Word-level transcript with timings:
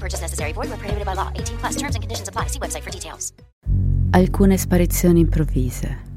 No 0.00 0.06
purchase 0.06 0.22
necessary. 0.22 0.52
Void 0.52 0.68
where 0.68 0.78
prohibited 0.78 1.04
by 1.04 1.14
law. 1.14 1.30
18 1.34 1.58
plus. 1.58 1.76
Terms 1.76 1.94
and 1.94 2.02
conditions 2.02 2.28
apply. 2.28 2.48
See 2.48 2.58
website 2.58 2.82
for 2.82 2.90
details. 2.90 3.32
Alcune 4.12 4.56
sparizioni 4.56 5.20
improvvise. 5.20 6.08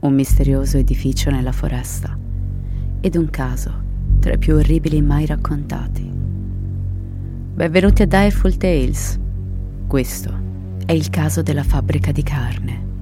Un 0.00 0.12
misterioso 0.12 0.76
edificio 0.76 1.30
nella 1.30 1.52
foresta. 1.52 2.16
Ed 3.00 3.16
un 3.16 3.30
caso 3.30 3.82
tra 4.20 4.34
i 4.34 4.38
più 4.38 4.56
orribili 4.56 5.00
mai 5.00 5.24
raccontati. 5.24 6.10
Benvenuti 7.54 8.02
a 8.02 8.06
Direful 8.06 8.56
Tales. 8.56 9.18
Questo 9.86 10.42
è 10.84 10.92
il 10.92 11.08
caso 11.08 11.42
della 11.42 11.62
fabbrica 11.62 12.12
di 12.12 12.22
carne. 12.22 12.93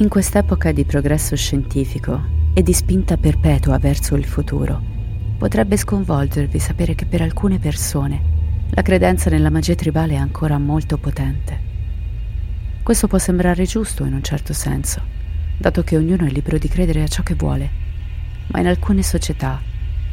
In 0.00 0.08
quest'epoca 0.08 0.70
di 0.70 0.84
progresso 0.84 1.34
scientifico 1.34 2.22
e 2.54 2.62
di 2.62 2.72
spinta 2.72 3.16
perpetua 3.16 3.78
verso 3.78 4.14
il 4.14 4.24
futuro, 4.24 4.80
potrebbe 5.36 5.76
sconvolgervi 5.76 6.60
sapere 6.60 6.94
che 6.94 7.04
per 7.04 7.20
alcune 7.20 7.58
persone 7.58 8.22
la 8.70 8.82
credenza 8.82 9.28
nella 9.28 9.50
magia 9.50 9.74
tribale 9.74 10.12
è 10.12 10.18
ancora 10.18 10.56
molto 10.56 10.98
potente. 10.98 11.60
Questo 12.84 13.08
può 13.08 13.18
sembrare 13.18 13.64
giusto 13.64 14.04
in 14.04 14.14
un 14.14 14.22
certo 14.22 14.52
senso, 14.52 15.02
dato 15.56 15.82
che 15.82 15.96
ognuno 15.96 16.26
è 16.26 16.30
libero 16.30 16.58
di 16.58 16.68
credere 16.68 17.02
a 17.02 17.08
ciò 17.08 17.24
che 17.24 17.34
vuole, 17.34 17.68
ma 18.52 18.60
in 18.60 18.68
alcune 18.68 19.02
società 19.02 19.60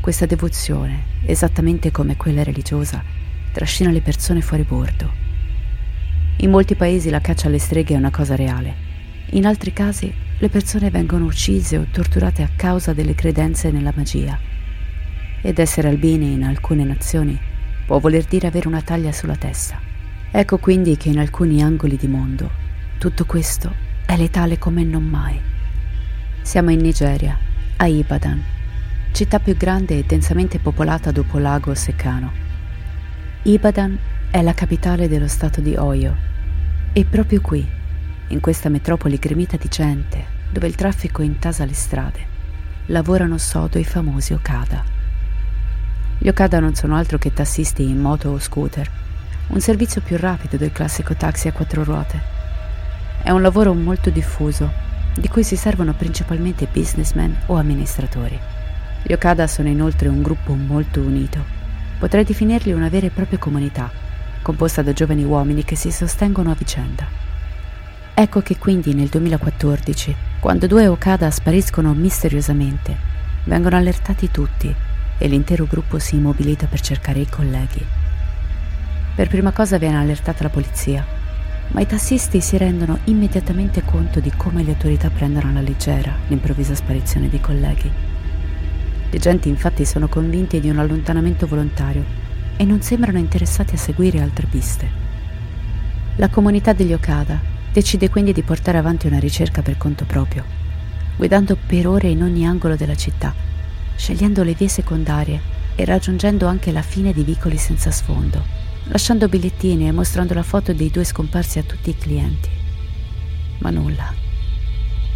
questa 0.02 0.26
devozione, 0.26 1.04
esattamente 1.28 1.92
come 1.92 2.18
quella 2.18 2.42
religiosa, 2.42 3.04
trascina 3.52 3.92
le 3.92 4.02
persone 4.02 4.42
fuori 4.42 4.64
bordo. 4.64 5.12
In 6.38 6.50
molti 6.50 6.74
paesi 6.74 7.12
la 7.12 7.22
caccia 7.22 7.46
alle 7.50 7.60
streghe 7.60 7.94
è 7.94 7.98
una 7.98 8.10
cosa 8.10 8.36
reale 8.36 8.85
in 9.32 9.46
altri 9.46 9.74
casi 9.74 10.14
le 10.38 10.50
persone 10.50 10.90
vengono 10.90 11.26
uccise 11.26 11.78
o 11.78 11.88
torturate 11.90 12.44
a 12.44 12.50
causa 12.56 12.94
delle 12.94 13.16
credenze 13.16 13.72
nella 13.72 13.94
magia. 13.96 14.38
Ed 15.42 15.60
essere 15.60 15.88
albini 15.88 16.34
in 16.34 16.44
alcune 16.44 16.84
nazioni 16.84 17.40
può 17.86 18.00
voler 18.00 18.26
dire 18.26 18.48
avere 18.48 18.68
una 18.68 18.82
taglia 18.82 19.12
sulla 19.12 19.36
testa. 19.36 19.80
Ecco 20.32 20.58
quindi 20.58 20.98
che 20.98 21.10
in 21.10 21.20
alcuni 21.20 21.62
angoli 21.62 21.98
di 21.98 22.08
mondo 22.08 22.50
tutto 22.98 23.26
questo 23.26 23.74
è 24.06 24.16
letale 24.18 24.58
come 24.58 24.84
non 24.84 25.04
mai. 25.04 25.40
Siamo 26.42 26.72
in 26.72 26.80
Nigeria, 26.80 27.38
a 27.78 27.88
Ibadan, 27.88 28.44
città 29.12 29.40
più 29.40 29.56
grande 29.56 29.98
e 29.98 30.04
densamente 30.04 30.60
popolata 30.60 31.12
dopo 31.12 31.38
Lagos 31.40 31.88
e 31.88 31.96
Kano. 31.96 32.32
Ibadan 33.44 33.98
è 34.30 34.42
la 34.42 34.54
capitale 34.54 35.08
dello 35.08 35.28
stato 35.28 35.62
di 35.62 35.76
Oyo 35.76 36.16
e 36.94 37.06
proprio 37.06 37.42
qui 37.42 37.84
in 38.28 38.40
questa 38.40 38.70
metropoli 38.70 39.18
gremita 39.18 39.58
di 39.58 39.68
gente, 39.68 40.26
dove 40.52 40.68
il 40.68 40.76
traffico 40.76 41.22
intasa 41.22 41.66
le 41.66 41.74
strade, 41.74 42.26
lavorano 42.88 43.38
sodo 43.38 43.78
i 43.78 43.84
famosi 43.84 44.34
Okada. 44.34 44.84
Gli 46.18 46.28
Okada 46.28 46.60
non 46.60 46.76
sono 46.76 46.96
altro 46.96 47.18
che 47.18 47.34
tassisti 47.34 47.84
in 47.84 48.00
moto 48.00 48.30
o 48.30 48.40
scooter, 48.40 48.90
un 49.48 49.60
servizio 49.60 50.02
più 50.02 50.18
rapido 50.18 50.58
del 50.58 50.72
classico 50.72 51.14
taxi 51.16 51.48
a 51.48 51.52
quattro 51.52 51.84
ruote. 51.84 52.20
È 53.22 53.30
un 53.30 53.42
lavoro 53.42 53.74
molto 53.74 54.10
diffuso, 54.10 54.72
di 55.14 55.28
cui 55.28 55.44
si 55.44 55.56
servono 55.56 55.94
principalmente 55.94 56.68
businessmen 56.72 57.44
o 57.48 57.56
amministratori. 57.56 58.40
Gli 59.04 59.14
Okada 59.14 59.46
sono 59.46 59.68
inoltre 59.68 60.08
un 60.08 60.22
gruppo 60.22 60.54
molto 60.56 61.00
unito. 61.00 61.44
Potrei 62.00 62.24
definirli 62.24 62.72
una 62.72 62.90
vera 62.90 63.06
e 63.06 63.12
propria 63.12 63.38
comunità, 63.38 63.92
composta 64.42 64.82
da 64.82 64.94
giovani 64.94 65.24
uomini 65.24 65.64
che 65.64 65.76
si 65.76 65.92
sostengono 65.92 66.52
a 66.52 66.56
vicenda. 66.56 67.25
Ecco 68.18 68.40
che 68.40 68.58
quindi 68.58 68.94
nel 68.94 69.10
2014, 69.10 70.16
quando 70.40 70.68
due 70.68 70.88
Okada 70.88 71.30
spariscono 71.30 71.94
misteriosamente, 71.94 72.96
vengono 73.44 73.76
allertati 73.76 74.32
tutti 74.32 74.74
e 75.18 75.28
l'intero 75.28 75.66
gruppo 75.66 76.00
si 76.00 76.16
immobilita 76.16 76.66
per 76.68 76.80
cercare 76.80 77.20
i 77.20 77.28
colleghi. 77.28 77.86
Per 79.16 79.28
prima 79.28 79.52
cosa 79.52 79.78
viene 79.78 79.98
allertata 79.98 80.44
la 80.44 80.50
polizia, 80.50 81.06
ma 81.72 81.82
i 81.82 81.86
tassisti 81.86 82.40
si 82.40 82.58
rendono 82.58 83.00
immediatamente 83.04 83.84
conto 83.84 84.22
di 84.22 84.32
come 84.32 84.64
le 84.64 84.72
autorità 84.72 85.10
prendono 85.10 85.50
alla 85.50 85.60
leggera 85.60 86.16
l'improvvisa 86.30 86.74
sparizione 86.74 87.28
dei 87.28 87.42
colleghi. 87.42 87.92
Gli 89.12 89.16
agenti 89.18 89.50
infatti 89.50 89.84
sono 89.84 90.08
convinti 90.08 90.62
di 90.62 90.70
un 90.70 90.80
allontanamento 90.80 91.48
volontario 91.48 92.06
e 92.56 92.64
non 92.64 92.82
sembrano 92.82 93.18
interessati 93.18 93.76
a 93.76 93.78
seguire 93.78 94.22
altre 94.22 94.48
piste. 94.50 94.90
La 96.16 96.30
comunità 96.30 96.72
degli 96.72 96.94
Okada 96.94 97.55
Decide 97.76 98.10
quindi 98.10 98.32
di 98.32 98.42
portare 98.42 98.78
avanti 98.78 99.06
una 99.06 99.20
ricerca 99.20 99.62
per 99.62 99.76
conto 99.76 100.06
proprio, 100.06 100.46
guidando 101.18 101.58
per 101.58 101.90
ore 101.90 102.08
in 102.08 102.24
ogni 102.24 102.48
angolo 102.48 102.78
della 102.78 102.96
città, 102.96 103.36
scegliendo 103.98 104.44
le 104.44 104.54
vie 104.54 104.70
secondarie 104.70 105.42
e 105.76 105.84
raggiungendo 105.84 106.48
anche 106.48 106.72
la 106.72 106.82
fine 106.82 107.12
di 107.12 107.26
vicoli 107.26 107.58
senza 107.58 107.92
sfondo, 107.92 108.42
lasciando 108.86 109.28
bigliettini 109.28 109.90
e 109.90 109.92
mostrando 109.92 110.34
la 110.34 110.42
foto 110.42 110.72
dei 110.72 110.90
due 110.90 111.04
scomparsi 111.04 111.60
a 111.60 111.64
tutti 111.64 111.90
i 111.90 111.98
clienti. 111.98 112.50
Ma 113.58 113.72
nulla. 113.72 114.10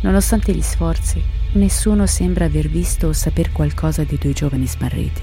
Nonostante 0.02 0.54
gli 0.54 0.62
sforzi, 0.62 1.24
nessuno 1.54 2.08
sembra 2.08 2.44
aver 2.44 2.68
visto 2.68 3.08
o 3.08 3.14
saper 3.14 3.54
qualcosa 3.54 4.04
dei 4.04 4.18
due 4.18 4.34
giovani 4.34 4.68
smarriti. 4.68 5.22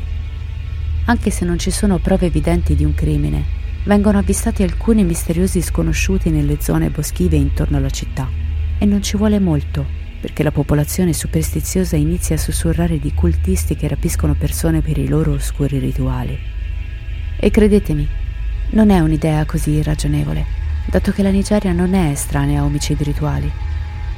Anche 1.05 1.31
se 1.31 1.44
non 1.44 1.58
ci 1.58 1.70
sono 1.70 1.99
prove 1.99 2.25
evidenti 2.25 2.75
di 2.75 2.84
un 2.87 2.94
crimine, 2.94 3.56
vengono 3.86 4.18
avvistati 4.18 4.64
alcuni 4.64 5.04
misteriosi 5.04 5.62
sconosciuti 5.62 6.30
nelle 6.30 6.58
zone 6.60 6.90
boschive 6.90 7.36
intorno 7.36 7.76
alla 7.76 7.90
città. 7.90 8.28
E 8.78 8.84
non 8.84 9.00
ci 9.00 9.16
vuole 9.16 9.38
molto 9.38 10.04
perché 10.20 10.42
la 10.42 10.50
popolazione 10.50 11.12
superstiziosa 11.12 11.94
inizia 11.94 12.34
a 12.34 12.38
sussurrare 12.38 12.98
di 12.98 13.14
cultisti 13.14 13.76
che 13.76 13.86
rapiscono 13.86 14.34
persone 14.34 14.80
per 14.80 14.98
i 14.98 15.06
loro 15.06 15.32
oscuri 15.32 15.78
rituali. 15.78 16.36
E 17.38 17.50
credetemi, 17.50 18.08
non 18.70 18.90
è 18.90 18.98
un'idea 18.98 19.44
così 19.44 19.70
irragionevole, 19.70 20.44
dato 20.86 21.12
che 21.12 21.22
la 21.22 21.30
Nigeria 21.30 21.70
non 21.72 21.94
è 21.94 22.10
estranea 22.10 22.62
a 22.62 22.64
omicidi 22.64 23.04
rituali. 23.04 23.48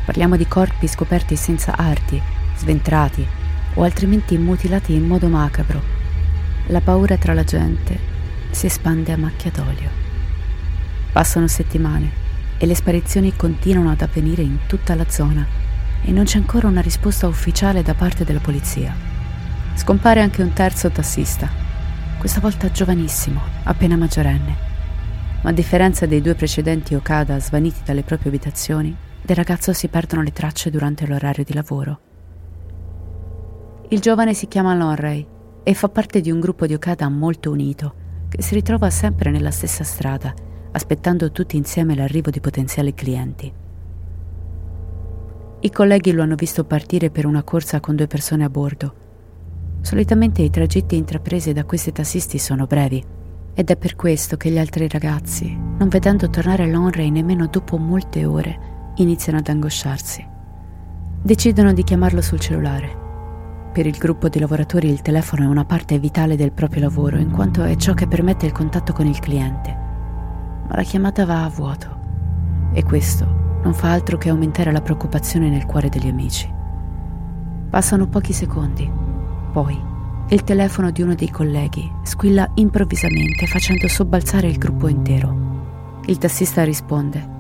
Parliamo 0.07 0.37
di 0.37 0.47
corpi 0.47 0.87
scoperti 0.87 1.37
senza 1.37 1.77
arti, 1.77 2.19
sventrati 2.57 3.27
o 3.75 3.83
altrimenti 3.83 4.39
mutilati 4.39 4.95
in 4.95 5.07
modo 5.07 5.29
macabro. 5.29 5.83
La 6.69 6.81
paura 6.81 7.19
tra 7.19 7.35
la 7.35 7.45
gente 7.45 8.17
si 8.51 8.67
espande 8.67 9.13
a 9.13 9.17
macchia 9.17 9.51
d'olio. 9.51 9.91
Passano 11.13 11.49
settimane 11.49 12.11
e 12.59 12.67
le 12.67 12.75
sparizioni 12.75 13.35
continuano 13.37 13.91
ad 13.91 14.03
avvenire 14.03 14.43
in 14.43 14.59
tutta 14.67 14.95
la 14.95 15.09
zona, 15.09 15.47
e 16.03 16.13
non 16.13 16.25
c'è 16.25 16.39
ancora 16.39 16.69
una 16.69 16.81
risposta 16.81 17.27
ufficiale 17.27 17.83
da 17.83 17.95
parte 17.95 18.25
della 18.25 18.41
polizia. 18.41 18.95
Scompare 19.75 20.21
anche 20.21 20.43
un 20.43 20.53
terzo 20.53 20.91
tassista, 20.91 21.49
questa 22.19 22.41
volta 22.41 22.71
giovanissimo, 22.71 23.41
appena 23.65 23.97
maggiorenne. 23.97 24.57
Ma 25.43 25.51
a 25.51 25.53
differenza 25.53 26.05
dei 26.07 26.21
due 26.21 26.35
precedenti 26.35 26.95
Okada 26.95 27.39
svaniti 27.39 27.81
dalle 27.85 28.03
proprie 28.03 28.31
abitazioni, 28.31 28.95
del 29.23 29.37
ragazzo 29.37 29.73
si 29.73 29.89
perdono 29.89 30.23
le 30.23 30.33
tracce 30.33 30.71
durante 30.71 31.07
l'orario 31.07 31.45
di 31.45 31.53
lavoro. 31.53 32.01
Il 33.91 34.01
giovane 34.01 34.35
si 34.35 34.49
chiama 34.49 34.75
Lonray 34.75 35.27
e 35.63 35.75
fa 35.75 35.89
parte 35.89 36.21
di 36.21 36.31
un 36.31 36.41
gruppo 36.41 36.67
di 36.67 36.75
Okada 36.75 37.09
molto 37.09 37.51
unito, 37.51 37.95
che 38.29 38.43
si 38.43 38.55
ritrova 38.55 38.91
sempre 38.91 39.31
nella 39.31 39.51
stessa 39.51 39.85
strada, 39.85 40.33
aspettando 40.73 41.33
tutti 41.33 41.57
insieme 41.57 41.95
l'arrivo 41.95 42.31
di 42.31 42.41
potenziali 42.41 42.95
clienti. 42.95 43.53
I 45.61 45.71
colleghi 45.71 46.13
lo 46.13 46.23
hanno 46.23 46.37
visto 46.37 46.65
partire 46.65 47.11
per 47.11 47.27
una 47.27 47.43
corsa 47.43 47.81
con 47.81 47.97
due 47.97 48.07
persone 48.07 48.45
a 48.45 48.51
bordo. 48.51 49.07
Solitamente 49.81 50.43
i 50.43 50.51
tragitti 50.51 50.97
intrapresi 50.97 51.53
da 51.53 51.65
questi 51.65 51.91
tassisti 51.91 52.39
sono 52.39 52.67
brevi, 52.67 53.05
ed 53.55 53.71
è 53.71 53.77
per 53.77 53.97
questo 53.97 54.37
che 54.37 54.51
gli 54.51 54.59
altri 54.59 54.87
ragazzi, 54.89 55.53
non 55.53 55.89
vedendo 55.89 56.31
tornare 56.31 56.71
Lonray 56.71 57.11
nemmeno 57.11 57.49
dopo 57.49 57.77
molte 57.77 58.25
ore, 58.25 58.93
iniziano 58.97 59.39
ad 59.39 59.49
angosciarsi. 59.49 60.25
Decidono 61.21 61.73
di 61.73 61.83
chiamarlo 61.83 62.21
sul 62.21 62.39
cellulare 62.39 63.07
per 63.73 63.87
il 63.87 63.97
gruppo 63.97 64.29
di 64.29 64.39
lavoratori 64.39 64.89
il 64.89 65.03
telefono 65.03 65.45
è 65.45 65.47
una 65.47 65.65
parte 65.65 65.99
vitale 65.99 66.37
del 66.37 66.53
proprio 66.53 66.83
lavoro, 66.83 67.19
in 67.19 67.31
quanto 67.31 67.63
è 67.63 67.77
ciò 67.77 67.95
che 67.95 68.09
permette 68.09 68.47
il 68.47 68.53
contatto 68.53 68.93
con 68.93 69.07
il 69.07 69.19
cliente. 69.19 69.77
Ma 70.69 70.75
la 70.75 70.83
chiamata 70.83 71.25
va 71.25 71.45
a 71.45 71.49
vuoto 71.49 71.97
e 72.73 72.83
questo 72.83 73.61
non 73.63 73.75
fa 73.75 73.93
altro 73.93 74.17
che 74.19 74.31
aumentare 74.31 74.73
la 74.73 74.81
preoccupazione 74.81 75.49
nel 75.49 75.67
cuore 75.67 75.89
degli 75.89 76.09
amici. 76.09 76.53
Passano 77.71 78.09
pochi 78.09 78.33
secondi, 78.33 78.91
poi 79.53 79.81
il 80.29 80.45
telefono 80.45 80.91
di 80.91 81.03
uno 81.03 81.15
dei 81.15 81.31
colleghi 81.31 81.91
squilla 82.03 82.51
improvvisamente 82.55 83.47
facendo 83.47 83.89
sobbalzare 83.89 84.49
il 84.49 84.59
gruppo 84.59 84.89
intero. 84.89 86.01
Il 86.07 86.19
tassista 86.19 86.65
risponde 86.65 87.37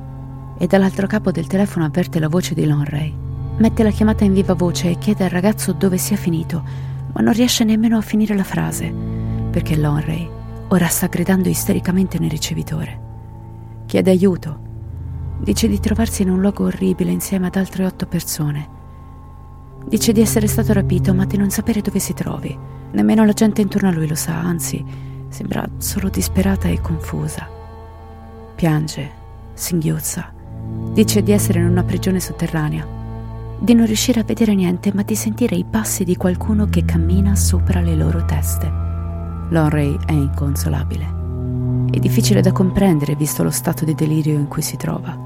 e 0.58 0.66
dall'altro 0.66 1.06
capo 1.06 1.30
del 1.30 1.46
telefono 1.46 1.84
avverte 1.84 2.18
la 2.18 2.28
voce 2.28 2.54
di 2.54 2.66
Lonray 2.66 3.26
Mette 3.58 3.82
la 3.82 3.90
chiamata 3.90 4.22
in 4.22 4.32
viva 4.34 4.54
voce 4.54 4.88
e 4.88 4.98
chiede 4.98 5.24
al 5.24 5.30
ragazzo 5.30 5.72
dove 5.72 5.98
sia 5.98 6.16
finito, 6.16 6.62
ma 7.12 7.22
non 7.22 7.32
riesce 7.32 7.64
nemmeno 7.64 7.96
a 7.96 8.02
finire 8.02 8.36
la 8.36 8.44
frase, 8.44 8.88
perché 9.50 9.76
Lonray 9.76 10.30
ora 10.68 10.86
sta 10.86 11.08
gridando 11.08 11.48
istericamente 11.48 12.20
nel 12.20 12.30
ricevitore. 12.30 13.06
Chiede 13.86 14.12
aiuto. 14.12 14.66
Dice 15.40 15.66
di 15.66 15.80
trovarsi 15.80 16.22
in 16.22 16.30
un 16.30 16.40
luogo 16.40 16.66
orribile 16.66 17.10
insieme 17.10 17.48
ad 17.48 17.56
altre 17.56 17.84
otto 17.84 18.06
persone. 18.06 18.76
Dice 19.86 20.12
di 20.12 20.20
essere 20.20 20.46
stato 20.46 20.72
rapito, 20.72 21.12
ma 21.12 21.24
di 21.24 21.36
non 21.36 21.50
sapere 21.50 21.80
dove 21.80 21.98
si 21.98 22.14
trovi. 22.14 22.56
Nemmeno 22.92 23.24
la 23.24 23.32
gente 23.32 23.60
intorno 23.60 23.88
a 23.88 23.92
lui 23.92 24.06
lo 24.06 24.14
sa, 24.14 24.38
anzi, 24.38 24.84
sembra 25.30 25.68
solo 25.78 26.08
disperata 26.10 26.68
e 26.68 26.80
confusa. 26.80 27.48
Piange, 28.54 29.10
singhiozza. 29.54 30.32
Dice 30.92 31.24
di 31.24 31.32
essere 31.32 31.58
in 31.58 31.66
una 31.66 31.82
prigione 31.82 32.20
sotterranea 32.20 32.97
di 33.60 33.74
non 33.74 33.86
riuscire 33.86 34.20
a 34.20 34.24
vedere 34.24 34.54
niente, 34.54 34.92
ma 34.94 35.02
di 35.02 35.16
sentire 35.16 35.56
i 35.56 35.64
passi 35.64 36.04
di 36.04 36.16
qualcuno 36.16 36.66
che 36.66 36.84
cammina 36.84 37.34
sopra 37.34 37.80
le 37.80 37.96
loro 37.96 38.24
teste. 38.24 38.70
Lonray 39.50 39.96
è 40.06 40.12
inconsolabile. 40.12 41.16
È 41.90 41.98
difficile 41.98 42.40
da 42.40 42.52
comprendere 42.52 43.16
visto 43.16 43.42
lo 43.42 43.50
stato 43.50 43.84
di 43.84 43.94
delirio 43.94 44.38
in 44.38 44.46
cui 44.46 44.62
si 44.62 44.76
trova. 44.76 45.16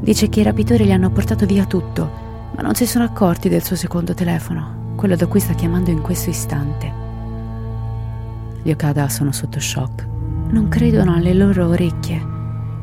Dice 0.00 0.28
che 0.28 0.40
i 0.40 0.44
rapitori 0.44 0.84
gli 0.84 0.92
hanno 0.92 1.10
portato 1.10 1.46
via 1.46 1.64
tutto, 1.64 2.10
ma 2.54 2.62
non 2.62 2.74
si 2.74 2.86
sono 2.86 3.04
accorti 3.04 3.48
del 3.48 3.62
suo 3.62 3.76
secondo 3.76 4.12
telefono, 4.12 4.92
quello 4.96 5.16
da 5.16 5.26
cui 5.26 5.40
sta 5.40 5.54
chiamando 5.54 5.90
in 5.90 6.02
questo 6.02 6.30
istante. 6.30 6.92
Gli 8.62 8.70
Okada 8.70 9.08
sono 9.08 9.32
sotto 9.32 9.60
shock. 9.60 10.06
Non 10.50 10.68
credono 10.68 11.14
alle 11.14 11.32
loro 11.32 11.68
orecchie, 11.68 12.20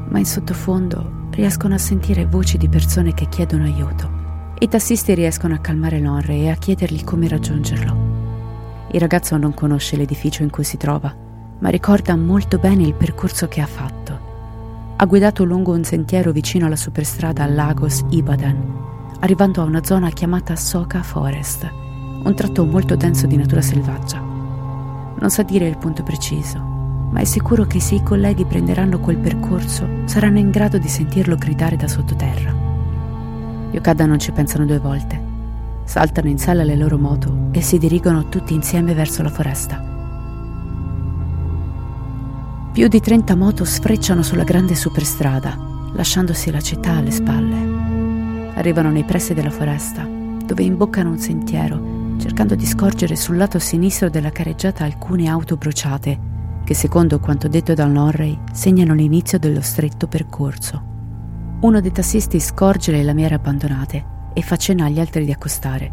ma 0.09 0.17
in 0.17 0.25
sottofondo 0.25 1.27
riescono 1.31 1.75
a 1.75 1.79
sentire 1.79 2.25
voci 2.25 2.57
di 2.57 2.69
persone 2.69 3.13
che 3.13 3.27
chiedono 3.29 3.65
aiuto. 3.65 4.16
I 4.59 4.67
tassisti 4.69 5.13
riescono 5.13 5.53
a 5.53 5.59
calmare 5.59 5.99
Lonre 5.99 6.35
e 6.35 6.49
a 6.49 6.55
chiedergli 6.55 7.03
come 7.03 7.27
raggiungerlo. 7.27 8.87
Il 8.91 8.99
ragazzo 8.99 9.37
non 9.37 9.53
conosce 9.53 9.95
l'edificio 9.95 10.41
in 10.41 10.49
cui 10.49 10.63
si 10.63 10.77
trova, 10.77 11.15
ma 11.59 11.69
ricorda 11.69 12.15
molto 12.15 12.57
bene 12.57 12.81
il 12.81 12.95
percorso 12.95 13.47
che 13.47 13.61
ha 13.61 13.67
fatto. 13.67 14.95
Ha 14.95 15.05
guidato 15.05 15.43
lungo 15.43 15.73
un 15.73 15.83
sentiero 15.83 16.31
vicino 16.31 16.65
alla 16.65 16.75
superstrada 16.75 17.45
Lagos 17.45 18.03
Ibadan, 18.09 19.17
arrivando 19.19 19.61
a 19.61 19.65
una 19.65 19.83
zona 19.83 20.09
chiamata 20.09 20.55
Soka 20.55 21.03
Forest, 21.03 21.69
un 22.23 22.33
tratto 22.33 22.65
molto 22.65 22.95
denso 22.95 23.27
di 23.27 23.37
natura 23.37 23.61
selvaggia. 23.61 24.19
Non 24.19 25.29
sa 25.29 25.43
dire 25.43 25.67
il 25.67 25.77
punto 25.77 26.01
preciso, 26.01 26.57
ma 27.11 27.19
è 27.19 27.25
sicuro 27.25 27.65
che 27.65 27.79
se 27.79 27.93
i 27.93 28.01
colleghi 28.01 28.45
prenderanno 28.45 28.99
quel 28.99 29.17
percorso 29.17 29.87
saranno 30.05 30.39
in 30.39 30.49
grado 30.49 30.79
di 30.79 30.87
sentirlo 30.87 31.35
gridare 31.35 31.75
da 31.75 31.87
sottoterra. 31.87 32.56
Gli 33.77 33.81
Okada 33.81 34.07
non 34.07 34.17
ci 34.17 34.31
pensano 34.31 34.65
due 34.65 34.79
volte. 34.79 35.21
Saltano 35.83 36.29
in 36.29 36.39
sala 36.39 36.63
le 36.63 36.75
loro 36.75 36.97
moto 36.97 37.49
e 37.51 37.61
si 37.61 37.77
dirigono 37.77 38.27
tutti 38.27 38.55
insieme 38.55 38.95
verso 38.95 39.21
la 39.21 39.29
foresta. 39.29 39.79
Più 42.73 42.87
di 42.87 42.99
30 42.99 43.35
moto 43.35 43.65
sfrecciano 43.65 44.23
sulla 44.23 44.43
grande 44.43 44.73
superstrada, 44.73 45.55
lasciandosi 45.93 46.49
la 46.49 46.59
città 46.59 46.93
alle 46.93 47.11
spalle. 47.11 48.55
Arrivano 48.55 48.89
nei 48.89 49.03
pressi 49.03 49.35
della 49.35 49.51
foresta, 49.51 50.09
dove 50.43 50.63
imboccano 50.63 51.11
un 51.11 51.19
sentiero, 51.19 52.15
cercando 52.17 52.55
di 52.55 52.65
scorgere 52.65 53.15
sul 53.15 53.37
lato 53.37 53.59
sinistro 53.59 54.09
della 54.09 54.31
careggiata 54.31 54.85
alcune 54.85 55.27
auto 55.27 55.55
bruciate, 55.55 56.19
che 56.63 56.73
secondo 56.73 57.19
quanto 57.19 57.47
detto 57.47 57.75
da 57.75 57.85
Norray 57.85 58.39
segnano 58.51 58.95
l'inizio 58.95 59.37
dello 59.37 59.61
stretto 59.61 60.07
percorso. 60.07 60.95
Uno 61.59 61.81
dei 61.81 61.91
tassisti 61.91 62.39
scorge 62.39 62.91
le 62.91 63.01
lamiere 63.01 63.33
abbandonate 63.33 64.05
e 64.33 64.43
fa 64.43 64.57
cenno 64.57 64.85
agli 64.85 64.99
altri 64.99 65.25
di 65.25 65.31
accostare. 65.31 65.91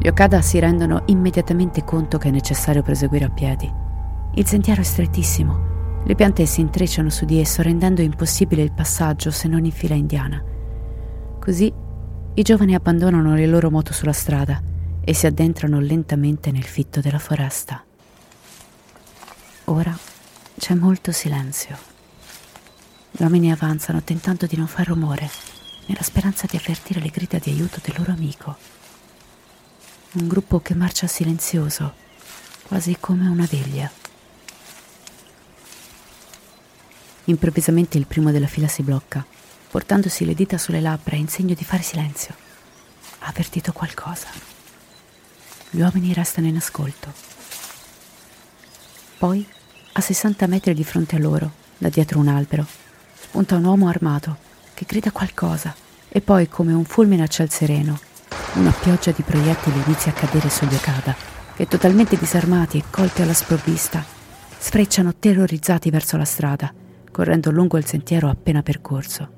Gli 0.00 0.08
Okada 0.08 0.40
si 0.42 0.58
rendono 0.58 1.04
immediatamente 1.06 1.84
conto 1.84 2.18
che 2.18 2.28
è 2.28 2.32
necessario 2.32 2.82
proseguire 2.82 3.26
a 3.26 3.30
piedi. 3.30 3.72
Il 4.34 4.44
sentiero 4.44 4.80
è 4.80 4.84
strettissimo. 4.84 6.02
Le 6.04 6.14
piante 6.16 6.46
si 6.46 6.60
intrecciano 6.60 7.10
su 7.10 7.24
di 7.24 7.38
esso 7.38 7.62
rendendo 7.62 8.02
impossibile 8.02 8.62
il 8.62 8.72
passaggio 8.72 9.30
se 9.30 9.46
non 9.46 9.64
in 9.64 9.70
fila 9.70 9.94
indiana. 9.94 10.42
Così 11.38 11.72
i 12.34 12.42
giovani 12.42 12.74
abbandonano 12.74 13.36
le 13.36 13.46
loro 13.46 13.70
moto 13.70 13.92
sulla 13.92 14.12
strada 14.12 14.60
e 15.04 15.14
si 15.14 15.26
addentrano 15.26 15.78
lentamente 15.78 16.50
nel 16.50 16.64
fitto 16.64 17.00
della 17.00 17.20
foresta. 17.20 17.84
Ora 19.66 19.96
c'è 20.58 20.74
molto 20.74 21.12
silenzio. 21.12 21.97
Gli 23.18 23.24
uomini 23.24 23.50
avanzano 23.50 24.00
tentando 24.00 24.46
di 24.46 24.54
non 24.54 24.68
far 24.68 24.86
rumore, 24.86 25.28
nella 25.86 26.02
speranza 26.02 26.46
di 26.48 26.56
avvertire 26.56 27.00
le 27.00 27.08
grida 27.08 27.38
di 27.38 27.50
aiuto 27.50 27.80
del 27.82 27.96
loro 27.98 28.12
amico. 28.12 28.56
Un 30.12 30.28
gruppo 30.28 30.60
che 30.60 30.74
marcia 30.74 31.08
silenzioso, 31.08 31.94
quasi 32.62 32.96
come 33.00 33.26
una 33.26 33.44
veglia. 33.50 33.90
Improvvisamente 37.24 37.98
il 37.98 38.06
primo 38.06 38.30
della 38.30 38.46
fila 38.46 38.68
si 38.68 38.84
blocca, 38.84 39.26
portandosi 39.68 40.24
le 40.24 40.34
dita 40.34 40.56
sulle 40.56 40.80
labbra 40.80 41.16
in 41.16 41.26
segno 41.26 41.54
di 41.54 41.64
fare 41.64 41.82
silenzio. 41.82 42.36
Ha 43.18 43.26
avvertito 43.26 43.72
qualcosa. 43.72 44.28
Gli 45.70 45.80
uomini 45.80 46.12
restano 46.12 46.46
in 46.46 46.54
ascolto. 46.54 47.12
Poi, 49.18 49.44
a 49.94 50.00
60 50.00 50.46
metri 50.46 50.72
di 50.72 50.84
fronte 50.84 51.16
a 51.16 51.18
loro, 51.18 51.50
da 51.78 51.88
dietro 51.88 52.20
un 52.20 52.28
albero, 52.28 52.86
spunta 53.28 53.56
un 53.56 53.64
uomo 53.64 53.88
armato 53.88 54.38
che 54.72 54.86
grida 54.88 55.10
qualcosa 55.10 55.74
e 56.08 56.22
poi, 56.22 56.48
come 56.48 56.72
un 56.72 56.84
fulmine 56.84 57.24
a 57.24 57.26
ciel 57.26 57.50
sereno, 57.50 57.98
una 58.54 58.72
pioggia 58.72 59.10
di 59.10 59.22
proiettili 59.22 59.82
inizia 59.84 60.12
a 60.12 60.14
cadere 60.14 60.48
sugli 60.48 60.74
Okada, 60.74 61.14
che 61.54 61.68
totalmente 61.68 62.16
disarmati 62.16 62.78
e 62.78 62.84
colti 62.90 63.20
alla 63.20 63.34
sprovvista, 63.34 64.02
sfrecciano 64.56 65.14
terrorizzati 65.16 65.90
verso 65.90 66.16
la 66.16 66.24
strada, 66.24 66.72
correndo 67.12 67.50
lungo 67.50 67.76
il 67.76 67.84
sentiero 67.84 68.30
appena 68.30 68.62
percorso. 68.62 69.28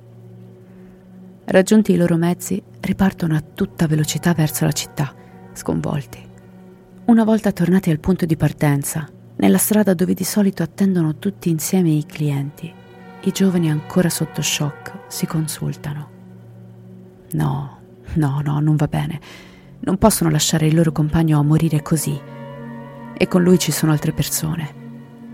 Raggiunti 1.47 1.90
i 1.90 1.97
loro 1.97 2.16
mezzi, 2.16 2.62
ripartono 2.78 3.35
a 3.35 3.42
tutta 3.42 3.88
velocità 3.88 4.35
verso 4.35 4.64
la 4.64 4.73
città, 4.73 5.12
sconvolti. 5.52 6.25
Una 7.06 7.25
volta 7.25 7.50
tornati 7.50 7.90
al 7.90 7.99
punto 7.99 8.25
di 8.25 8.37
partenza, 8.37 9.09
nella 9.37 9.59
strada 9.59 9.94
dove 9.94 10.14
di 10.14 10.25
solito 10.25 10.62
attendono 10.62 11.18
tutti 11.18 11.50
insieme 11.50 11.90
i 11.90 12.06
clienti, 12.06 12.78
i 13.22 13.32
giovani 13.32 13.70
ancora 13.70 14.08
sotto 14.08 14.40
shock 14.40 14.92
si 15.08 15.26
consultano. 15.26 16.08
No, 17.32 17.78
no, 18.14 18.40
no, 18.42 18.60
non 18.60 18.76
va 18.76 18.86
bene. 18.86 19.20
Non 19.80 19.98
possono 19.98 20.30
lasciare 20.30 20.66
il 20.66 20.74
loro 20.74 20.90
compagno 20.90 21.38
a 21.38 21.42
morire 21.42 21.82
così. 21.82 22.18
E 23.12 23.28
con 23.28 23.42
lui 23.42 23.58
ci 23.58 23.72
sono 23.72 23.92
altre 23.92 24.12
persone. 24.12 24.78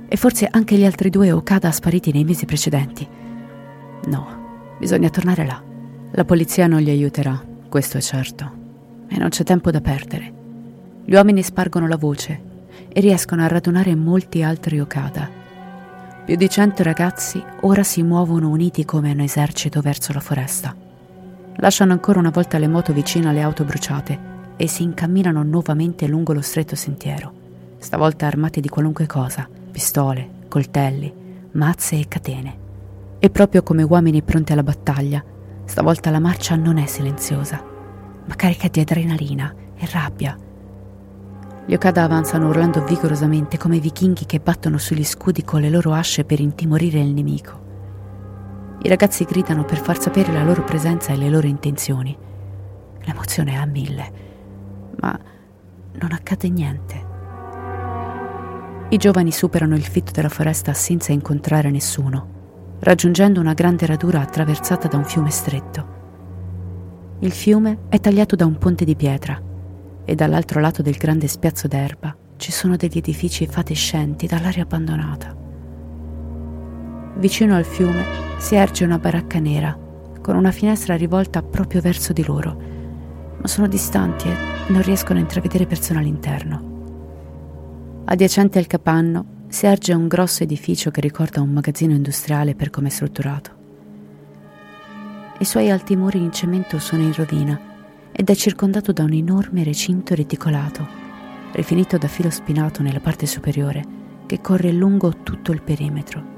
E 0.08 0.16
forse 0.16 0.48
anche 0.50 0.76
gli 0.76 0.84
altri 0.84 1.10
due 1.10 1.30
Okada 1.30 1.70
spariti 1.70 2.12
nei 2.12 2.24
mesi 2.24 2.44
precedenti. 2.44 3.06
No, 4.06 4.74
bisogna 4.78 5.08
tornare 5.08 5.46
là. 5.46 5.62
La 6.10 6.24
polizia 6.24 6.66
non 6.66 6.82
li 6.82 6.90
aiuterà. 6.90 7.40
questo 7.68 7.98
è 7.98 8.00
certo. 8.00 8.64
E 9.08 9.16
non 9.18 9.28
c'è 9.28 9.44
tempo 9.44 9.70
da 9.70 9.80
perdere. 9.80 10.32
Gli 11.04 11.14
uomini 11.14 11.42
spargono 11.42 11.86
la 11.86 11.96
voce 11.96 12.40
e 12.88 13.00
riescono 13.00 13.42
a 13.42 13.48
radunare 13.48 13.94
molti 13.94 14.42
altri 14.42 14.80
Okada. 14.80 15.44
Più 16.26 16.34
di 16.34 16.48
cento 16.50 16.82
ragazzi 16.82 17.40
ora 17.60 17.84
si 17.84 18.02
muovono 18.02 18.48
uniti 18.48 18.84
come 18.84 19.12
un 19.12 19.20
esercito 19.20 19.80
verso 19.80 20.12
la 20.12 20.18
foresta. 20.18 20.74
Lasciano 21.58 21.92
ancora 21.92 22.18
una 22.18 22.30
volta 22.30 22.58
le 22.58 22.66
moto 22.66 22.92
vicino 22.92 23.28
alle 23.28 23.42
auto 23.42 23.62
bruciate 23.62 24.18
e 24.56 24.66
si 24.66 24.82
incamminano 24.82 25.44
nuovamente 25.44 26.08
lungo 26.08 26.32
lo 26.32 26.40
stretto 26.40 26.74
sentiero, 26.74 27.32
stavolta 27.78 28.26
armati 28.26 28.60
di 28.60 28.68
qualunque 28.68 29.06
cosa, 29.06 29.48
pistole, 29.70 30.28
coltelli, 30.48 31.14
mazze 31.52 32.00
e 32.00 32.08
catene. 32.08 32.58
E 33.20 33.30
proprio 33.30 33.62
come 33.62 33.84
uomini 33.84 34.20
pronti 34.22 34.50
alla 34.50 34.64
battaglia, 34.64 35.22
stavolta 35.64 36.10
la 36.10 36.18
marcia 36.18 36.56
non 36.56 36.78
è 36.78 36.86
silenziosa, 36.86 37.62
ma 38.24 38.34
carica 38.34 38.66
di 38.66 38.80
adrenalina 38.80 39.54
e 39.76 39.88
rabbia. 39.92 40.36
Gli 41.68 41.74
Okada 41.74 42.04
avanzano 42.04 42.46
urlando 42.46 42.84
vigorosamente 42.84 43.58
come 43.58 43.80
vichinghi 43.80 44.24
che 44.24 44.38
battono 44.38 44.78
sugli 44.78 45.02
scudi 45.02 45.42
con 45.42 45.60
le 45.60 45.68
loro 45.68 45.92
asce 45.92 46.24
per 46.24 46.38
intimorire 46.38 47.00
il 47.00 47.12
nemico. 47.12 47.64
I 48.82 48.88
ragazzi 48.88 49.24
gridano 49.24 49.64
per 49.64 49.78
far 49.78 50.00
sapere 50.00 50.32
la 50.32 50.44
loro 50.44 50.62
presenza 50.62 51.12
e 51.12 51.16
le 51.16 51.28
loro 51.28 51.48
intenzioni. 51.48 52.16
L'emozione 53.00 53.54
è 53.54 53.56
a 53.56 53.66
mille, 53.66 54.12
ma 55.00 55.18
non 55.94 56.12
accade 56.12 56.48
niente. 56.50 57.06
I 58.90 58.96
giovani 58.96 59.32
superano 59.32 59.74
il 59.74 59.84
fitto 59.84 60.12
della 60.12 60.28
foresta 60.28 60.72
senza 60.72 61.10
incontrare 61.10 61.72
nessuno, 61.72 62.76
raggiungendo 62.78 63.40
una 63.40 63.54
grande 63.54 63.86
radura 63.86 64.20
attraversata 64.20 64.86
da 64.86 64.98
un 64.98 65.04
fiume 65.04 65.30
stretto. 65.30 65.94
Il 67.18 67.32
fiume 67.32 67.78
è 67.88 67.98
tagliato 67.98 68.36
da 68.36 68.46
un 68.46 68.56
ponte 68.56 68.84
di 68.84 68.94
pietra 68.94 69.45
e 70.06 70.14
dall'altro 70.14 70.60
lato 70.60 70.80
del 70.80 70.96
grande 70.96 71.26
spiazzo 71.26 71.68
d'erba 71.68 72.16
ci 72.36 72.52
sono 72.52 72.76
degli 72.76 72.96
edifici 72.96 73.46
fatescenti 73.46 74.26
dall'aria 74.26 74.62
abbandonata. 74.62 75.36
Vicino 77.16 77.56
al 77.56 77.64
fiume 77.64 78.04
si 78.38 78.54
erge 78.54 78.84
una 78.84 78.98
baracca 78.98 79.38
nera 79.38 79.76
con 80.22 80.36
una 80.36 80.52
finestra 80.52 80.96
rivolta 80.96 81.42
proprio 81.42 81.80
verso 81.80 82.12
di 82.12 82.24
loro, 82.24 82.56
ma 83.40 83.46
sono 83.46 83.66
distanti 83.66 84.28
e 84.28 84.34
non 84.68 84.82
riescono 84.82 85.18
a 85.18 85.22
intravedere 85.22 85.66
persone 85.66 85.98
all'interno. 85.98 86.74
Adiacente 88.04 88.58
al 88.58 88.66
capanno 88.66 89.44
si 89.48 89.66
erge 89.66 89.92
un 89.92 90.06
grosso 90.06 90.42
edificio 90.42 90.90
che 90.90 91.00
ricorda 91.00 91.40
un 91.40 91.50
magazzino 91.50 91.94
industriale 91.94 92.54
per 92.54 92.70
come 92.70 92.88
è 92.88 92.90
strutturato. 92.90 93.50
I 95.38 95.44
suoi 95.44 95.70
alti 95.70 95.96
muri 95.96 96.18
in 96.18 96.32
cemento 96.32 96.78
sono 96.78 97.02
in 97.02 97.12
rovina 97.12 97.74
ed 98.18 98.30
è 98.30 98.34
circondato 98.34 98.92
da 98.92 99.04
un 99.04 99.12
enorme 99.12 99.62
recinto 99.62 100.14
reticolato, 100.14 100.86
rifinito 101.52 101.98
da 101.98 102.08
filo 102.08 102.30
spinato 102.30 102.80
nella 102.80 103.00
parte 103.00 103.26
superiore, 103.26 103.84
che 104.24 104.40
corre 104.40 104.72
lungo 104.72 105.22
tutto 105.22 105.52
il 105.52 105.60
perimetro. 105.60 106.34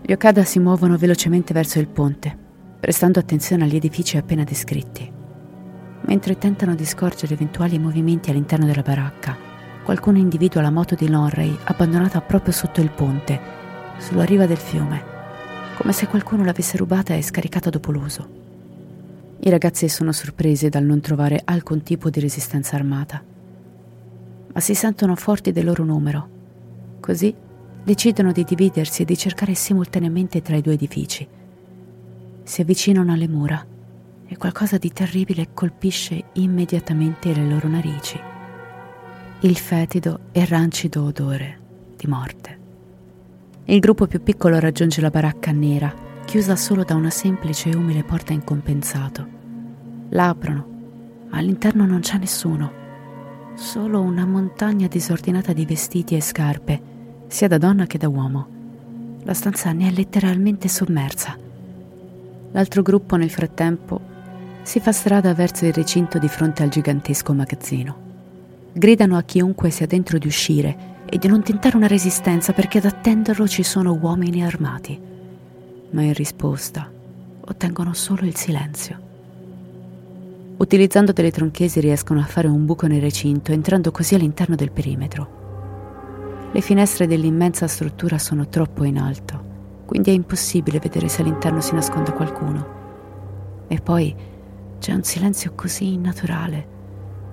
Gli 0.00 0.12
Okada 0.12 0.44
si 0.44 0.58
muovono 0.58 0.96
velocemente 0.96 1.52
verso 1.52 1.78
il 1.78 1.88
ponte, 1.88 2.34
prestando 2.80 3.18
attenzione 3.18 3.64
agli 3.64 3.76
edifici 3.76 4.16
appena 4.16 4.44
descritti. 4.44 5.12
Mentre 6.06 6.38
tentano 6.38 6.74
di 6.74 6.86
scorgere 6.86 7.34
eventuali 7.34 7.78
movimenti 7.78 8.30
all'interno 8.30 8.64
della 8.64 8.82
baracca, 8.82 9.36
qualcuno 9.84 10.16
individua 10.16 10.62
la 10.62 10.70
moto 10.70 10.94
di 10.94 11.08
Lonray 11.08 11.54
abbandonata 11.64 12.22
proprio 12.22 12.54
sotto 12.54 12.80
il 12.80 12.90
ponte, 12.90 13.38
sulla 13.98 14.24
riva 14.24 14.46
del 14.46 14.56
fiume 14.56 15.14
come 15.76 15.92
se 15.92 16.06
qualcuno 16.06 16.42
l'avesse 16.42 16.78
rubata 16.78 17.14
e 17.14 17.22
scaricata 17.22 17.68
dopo 17.68 17.92
l'uso. 17.92 18.45
I 19.46 19.48
ragazzi 19.48 19.88
sono 19.88 20.10
sorpresi 20.10 20.68
dal 20.68 20.82
non 20.82 21.00
trovare 21.00 21.40
alcun 21.44 21.84
tipo 21.84 22.10
di 22.10 22.18
resistenza 22.18 22.74
armata, 22.74 23.22
ma 24.52 24.58
si 24.58 24.74
sentono 24.74 25.14
forti 25.14 25.52
del 25.52 25.66
loro 25.66 25.84
numero. 25.84 26.28
Così 26.98 27.32
decidono 27.84 28.32
di 28.32 28.42
dividersi 28.42 29.02
e 29.02 29.04
di 29.04 29.16
cercare 29.16 29.54
simultaneamente 29.54 30.42
tra 30.42 30.56
i 30.56 30.62
due 30.62 30.72
edifici. 30.72 31.24
Si 32.42 32.60
avvicinano 32.60 33.12
alle 33.12 33.28
mura 33.28 33.64
e 34.26 34.36
qualcosa 34.36 34.78
di 34.78 34.90
terribile 34.92 35.50
colpisce 35.54 36.24
immediatamente 36.32 37.32
le 37.32 37.46
loro 37.46 37.68
narici. 37.68 38.18
Il 39.42 39.56
fetido 39.56 40.22
e 40.32 40.44
rancido 40.44 41.04
odore 41.04 41.58
di 41.96 42.08
morte. 42.08 42.58
Il 43.66 43.78
gruppo 43.78 44.08
più 44.08 44.20
piccolo 44.24 44.58
raggiunge 44.58 45.00
la 45.00 45.10
baracca 45.10 45.52
nera, 45.52 45.94
chiusa 46.24 46.56
solo 46.56 46.82
da 46.82 46.96
una 46.96 47.10
semplice 47.10 47.70
e 47.70 47.76
umile 47.76 48.02
porta 48.02 48.32
in 48.32 48.42
compensato. 48.42 49.35
L'aprono, 50.10 50.66
ma 51.30 51.38
all'interno 51.38 51.84
non 51.84 52.00
c'è 52.00 52.18
nessuno, 52.18 52.84
solo 53.54 54.00
una 54.00 54.24
montagna 54.24 54.86
disordinata 54.86 55.52
di 55.52 55.64
vestiti 55.64 56.14
e 56.14 56.20
scarpe, 56.20 56.80
sia 57.26 57.48
da 57.48 57.58
donna 57.58 57.86
che 57.86 57.98
da 57.98 58.08
uomo. 58.08 58.54
La 59.24 59.34
stanza 59.34 59.72
ne 59.72 59.88
è 59.88 59.90
letteralmente 59.90 60.68
sommersa. 60.68 61.36
L'altro 62.52 62.82
gruppo 62.82 63.16
nel 63.16 63.30
frattempo 63.30 64.00
si 64.62 64.78
fa 64.78 64.92
strada 64.92 65.34
verso 65.34 65.64
il 65.64 65.72
recinto 65.72 66.18
di 66.18 66.28
fronte 66.28 66.62
al 66.62 66.68
gigantesco 66.68 67.32
magazzino. 67.32 68.04
Gridano 68.72 69.16
a 69.16 69.22
chiunque 69.22 69.70
sia 69.70 69.86
dentro 69.86 70.18
di 70.18 70.26
uscire 70.26 70.94
e 71.06 71.18
di 71.18 71.28
non 71.28 71.42
tentare 71.42 71.76
una 71.76 71.86
resistenza 71.86 72.52
perché 72.52 72.78
ad 72.78 72.84
attenderlo 72.84 73.48
ci 73.48 73.62
sono 73.62 73.98
uomini 74.00 74.44
armati. 74.44 75.00
Ma 75.90 76.02
in 76.02 76.12
risposta 76.14 76.90
ottengono 77.40 77.94
solo 77.94 78.26
il 78.26 78.36
silenzio. 78.36 79.05
Utilizzando 80.58 81.12
delle 81.12 81.30
tronchesi 81.30 81.80
riescono 81.80 82.20
a 82.20 82.24
fare 82.24 82.48
un 82.48 82.64
buco 82.64 82.86
nel 82.86 83.00
recinto, 83.00 83.52
entrando 83.52 83.90
così 83.90 84.14
all'interno 84.14 84.54
del 84.54 84.72
perimetro. 84.72 86.48
Le 86.52 86.60
finestre 86.62 87.06
dell'immensa 87.06 87.66
struttura 87.66 88.18
sono 88.18 88.48
troppo 88.48 88.84
in 88.84 88.98
alto, 88.98 89.82
quindi 89.84 90.10
è 90.10 90.14
impossibile 90.14 90.78
vedere 90.78 91.08
se 91.08 91.20
all'interno 91.20 91.60
si 91.60 91.74
nasconde 91.74 92.12
qualcuno. 92.12 92.66
E 93.68 93.80
poi 93.80 94.14
c'è 94.78 94.92
un 94.92 95.02
silenzio 95.02 95.52
così 95.54 95.92
innaturale 95.92 96.74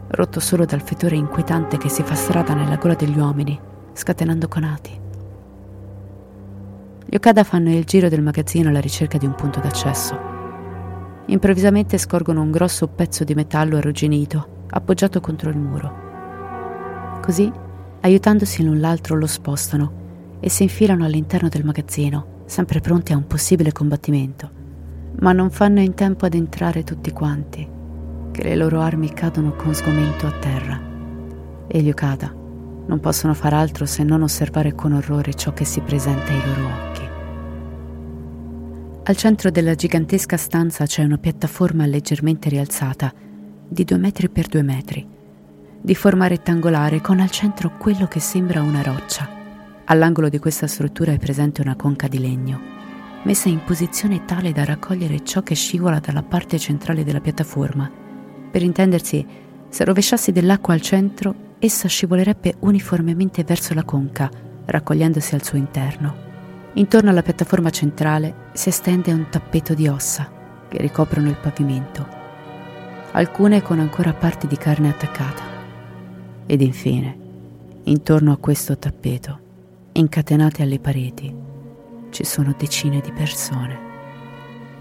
rotto 0.09 0.39
solo 0.39 0.65
dal 0.65 0.81
fetore 0.81 1.15
inquietante 1.15 1.77
che 1.77 1.89
si 1.89 2.03
fa 2.03 2.15
strada 2.15 2.53
nella 2.53 2.75
gola 2.75 2.93
degli 2.93 3.17
uomini, 3.17 3.59
scatenando 3.93 4.47
conati. 4.47 4.99
Gli 7.05 7.15
Okada 7.15 7.43
fanno 7.43 7.73
il 7.73 7.83
giro 7.85 8.09
del 8.09 8.21
magazzino 8.21 8.69
alla 8.69 8.81
ricerca 8.81 9.17
di 9.17 9.25
un 9.25 9.35
punto 9.35 9.59
d'accesso. 9.59 10.32
Improvvisamente 11.27 11.97
scorgono 11.97 12.41
un 12.41 12.51
grosso 12.51 12.87
pezzo 12.87 13.23
di 13.23 13.33
metallo 13.33 13.77
arrugginito, 13.77 14.65
appoggiato 14.69 15.21
contro 15.21 15.49
il 15.49 15.57
muro. 15.57 16.01
Così, 17.21 17.51
aiutandosi 18.01 18.63
l'un 18.63 18.79
l'altro, 18.79 19.15
lo 19.15 19.27
spostano 19.27 20.01
e 20.39 20.49
si 20.49 20.63
infilano 20.63 21.05
all'interno 21.05 21.47
del 21.47 21.63
magazzino, 21.63 22.41
sempre 22.45 22.81
pronti 22.81 23.13
a 23.13 23.17
un 23.17 23.25
possibile 23.25 23.71
combattimento. 23.71 24.49
Ma 25.21 25.31
non 25.31 25.49
fanno 25.49 25.79
in 25.79 25.93
tempo 25.93 26.25
ad 26.25 26.33
entrare 26.33 26.83
tutti 26.83 27.11
quanti 27.11 27.65
che 28.31 28.43
le 28.43 28.55
loro 28.55 28.81
armi 28.81 29.13
cadono 29.13 29.53
con 29.53 29.73
sgomento 29.73 30.25
a 30.25 30.31
terra. 30.31 30.81
E 31.67 31.81
gli 31.81 31.89
Okada 31.89 32.33
non 32.85 32.99
possono 32.99 33.33
far 33.33 33.53
altro 33.53 33.85
se 33.85 34.03
non 34.03 34.23
osservare 34.23 34.73
con 34.73 34.91
orrore 34.91 35.33
ciò 35.35 35.53
che 35.53 35.63
si 35.63 35.79
presenta 35.79 36.33
ai 36.33 36.41
loro 36.45 36.67
occhi. 36.67 37.02
Al 39.05 39.17
centro 39.17 39.51
della 39.51 39.75
gigantesca 39.75 40.37
stanza 40.37 40.85
c'è 40.85 41.03
una 41.03 41.17
piattaforma 41.17 41.85
leggermente 41.85 42.47
rialzata, 42.47 43.13
di 43.67 43.83
due 43.83 43.97
metri 43.97 44.29
per 44.29 44.47
due 44.47 44.61
metri, 44.61 45.05
di 45.81 45.93
forma 45.93 46.27
rettangolare 46.27 47.01
con 47.01 47.19
al 47.19 47.29
centro 47.29 47.77
quello 47.77 48.07
che 48.07 48.21
sembra 48.21 48.61
una 48.61 48.81
roccia. 48.81 49.29
All'angolo 49.83 50.29
di 50.29 50.39
questa 50.39 50.67
struttura 50.67 51.11
è 51.11 51.19
presente 51.19 51.59
una 51.59 51.75
conca 51.75 52.07
di 52.07 52.17
legno, 52.17 52.61
messa 53.23 53.49
in 53.49 53.61
posizione 53.65 54.23
tale 54.23 54.53
da 54.53 54.63
raccogliere 54.63 55.21
ciò 55.25 55.41
che 55.43 55.53
scivola 55.53 55.99
dalla 55.99 56.23
parte 56.23 56.57
centrale 56.57 57.03
della 57.03 57.19
piattaforma 57.19 57.91
per 58.53 58.61
intendersi, 58.61 59.25
se 59.67 59.83
rovesciassi 59.83 60.31
dell'acqua 60.31 60.75
al 60.75 60.81
centro, 60.81 61.55
essa 61.59 61.87
scivolerebbe 61.89 62.55
uniformemente 62.59 63.43
verso 63.43 63.73
la 63.73 63.83
conca, 63.83 64.29
raccogliendosi 64.63 65.33
al 65.33 65.43
suo 65.43 65.57
interno. 65.57 66.32
Intorno 66.75 67.11
alla 67.11 67.21
piattaforma 67.21 67.69
centrale 67.69 68.49
si 68.53 68.69
estende 68.69 69.13
un 69.13 69.27
tappeto 69.29 69.75
di 69.75 69.87
ossa 69.87 70.31
che 70.67 70.79
ricoprono 70.79 71.29
il 71.29 71.37
pavimento, 71.37 72.07
alcune 73.11 73.61
con 73.61 73.79
ancora 73.79 74.11
parti 74.13 74.47
di 74.47 74.57
carne 74.57 74.89
attaccata. 74.89 75.43
Ed 76.47 76.61
infine, 76.61 77.17
intorno 77.83 78.31
a 78.31 78.37
questo 78.37 78.75
tappeto, 78.77 79.39
incatenate 79.91 80.63
alle 80.63 80.79
pareti, 80.79 81.31
ci 82.09 82.23
sono 82.23 82.55
decine 82.57 83.01
di 83.01 83.11
persone, 83.11 83.77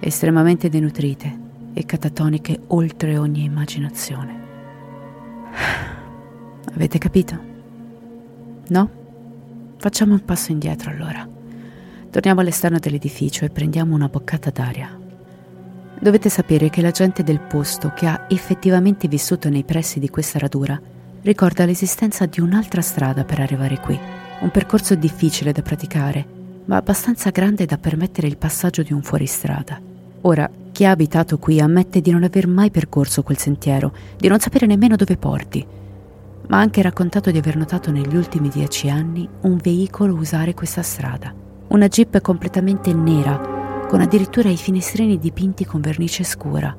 estremamente 0.01 0.71
denutrite, 0.71 1.41
e 1.75 1.85
catatoniche 1.85 2.61
oltre 2.69 3.19
ogni 3.19 3.45
immaginazione. 3.45 4.41
Avete 6.75 6.99
capito? 6.99 7.39
No? 8.69 8.91
Facciamo 9.77 10.15
un 10.15 10.25
passo 10.25 10.53
indietro 10.53 10.91
allora. 10.91 11.41
Torniamo 12.12 12.42
all'esterno 12.42 12.78
dell'edificio 12.78 13.47
e 13.47 13.49
prendiamo 13.49 13.95
una 13.95 14.07
boccata 14.07 14.50
d'aria. 14.50 14.95
Dovete 15.99 16.28
sapere 16.28 16.69
che 16.69 16.83
la 16.83 16.90
gente 16.90 17.23
del 17.23 17.40
posto 17.40 17.95
che 17.97 18.04
ha 18.04 18.26
effettivamente 18.28 19.09
vissuto 19.09 19.49
nei 19.49 19.64
pressi 19.64 19.99
di 19.99 20.11
questa 20.11 20.38
radura 20.38 20.78
ricorda 21.23 21.64
l'esistenza 21.64 22.26
di 22.26 22.40
un'altra 22.40 22.83
strada 22.83 23.25
per 23.25 23.40
arrivare 23.40 23.81
qui, 23.81 23.99
un 24.40 24.50
percorso 24.50 24.95
difficile 24.95 25.52
da 25.52 25.62
praticare, 25.62 26.26
ma 26.66 26.76
abbastanza 26.76 27.31
grande 27.31 27.64
da 27.64 27.78
permettere 27.78 28.26
il 28.26 28.37
passaggio 28.37 28.83
di 28.83 28.92
un 28.92 29.00
fuoristrada. 29.00 29.81
Ora, 30.21 30.50
chi 30.71 30.85
ha 30.85 30.90
abitato 30.90 31.38
qui 31.38 31.61
ammette 31.61 32.02
di 32.02 32.11
non 32.11 32.25
aver 32.25 32.47
mai 32.47 32.71
percorso 32.71 33.23
quel 33.23 33.38
sentiero, 33.38 33.90
di 34.19 34.28
non 34.28 34.38
sapere 34.38 34.66
nemmeno 34.66 34.97
dove 34.97 35.16
porti, 35.16 35.66
ma 36.49 36.59
ha 36.59 36.61
anche 36.61 36.83
raccontato 36.83 37.31
di 37.31 37.38
aver 37.38 37.57
notato 37.57 37.90
negli 37.90 38.14
ultimi 38.14 38.50
dieci 38.50 38.90
anni 38.90 39.26
un 39.42 39.57
veicolo 39.57 40.12
usare 40.14 40.52
questa 40.52 40.83
strada. 40.83 41.40
Una 41.73 41.88
jeep 41.88 42.21
completamente 42.21 42.93
nera, 42.93 43.87
con 43.88 44.02
addirittura 44.02 44.50
i 44.50 44.59
finestrini 44.59 45.19
dipinti 45.19 45.64
con 45.64 45.81
vernice 45.81 46.23
scura. 46.23 46.76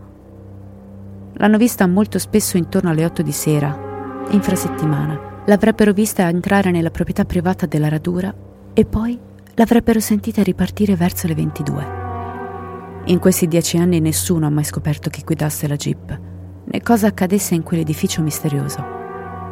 L'hanno 1.33 1.57
vista 1.57 1.87
molto 1.87 2.19
spesso 2.19 2.57
intorno 2.57 2.91
alle 2.91 3.03
8 3.03 3.23
di 3.23 3.31
sera, 3.31 3.75
infrasettimana. 4.29 5.41
L'avrebbero 5.47 5.93
vista 5.93 6.29
entrare 6.29 6.69
nella 6.69 6.91
proprietà 6.91 7.25
privata 7.25 7.65
della 7.65 7.89
radura 7.89 8.31
e 8.71 8.85
poi 8.85 9.19
l'avrebbero 9.55 9.99
sentita 9.99 10.43
ripartire 10.43 10.95
verso 10.95 11.25
le 11.25 11.33
22. 11.33 11.85
In 13.05 13.17
questi 13.17 13.47
dieci 13.47 13.77
anni 13.77 13.99
nessuno 13.99 14.45
ha 14.45 14.51
mai 14.51 14.63
scoperto 14.63 15.09
chi 15.09 15.23
guidasse 15.23 15.67
la 15.67 15.75
jeep, 15.75 16.19
né 16.65 16.81
cosa 16.83 17.07
accadesse 17.07 17.55
in 17.55 17.63
quell'edificio 17.63 18.21
misterioso. 18.21 18.79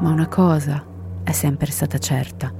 Ma 0.01 0.11
una 0.11 0.27
cosa 0.27 0.85
è 1.23 1.31
sempre 1.31 1.71
stata 1.71 1.97
certa. 1.97 2.53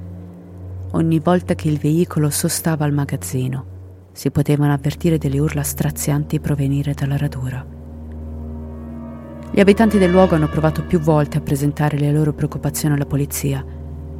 Ogni 0.94 1.20
volta 1.20 1.54
che 1.54 1.68
il 1.68 1.78
veicolo 1.78 2.28
sostava 2.28 2.84
al 2.84 2.92
magazzino, 2.92 4.10
si 4.12 4.30
potevano 4.30 4.74
avvertire 4.74 5.16
delle 5.16 5.38
urla 5.38 5.62
strazianti 5.62 6.38
provenire 6.38 6.92
dalla 6.92 7.16
radura. 7.16 7.64
Gli 9.50 9.60
abitanti 9.60 9.96
del 9.96 10.10
luogo 10.10 10.34
hanno 10.34 10.48
provato 10.48 10.82
più 10.84 10.98
volte 10.98 11.38
a 11.38 11.40
presentare 11.40 11.98
le 11.98 12.12
loro 12.12 12.34
preoccupazioni 12.34 12.94
alla 12.94 13.06
polizia, 13.06 13.64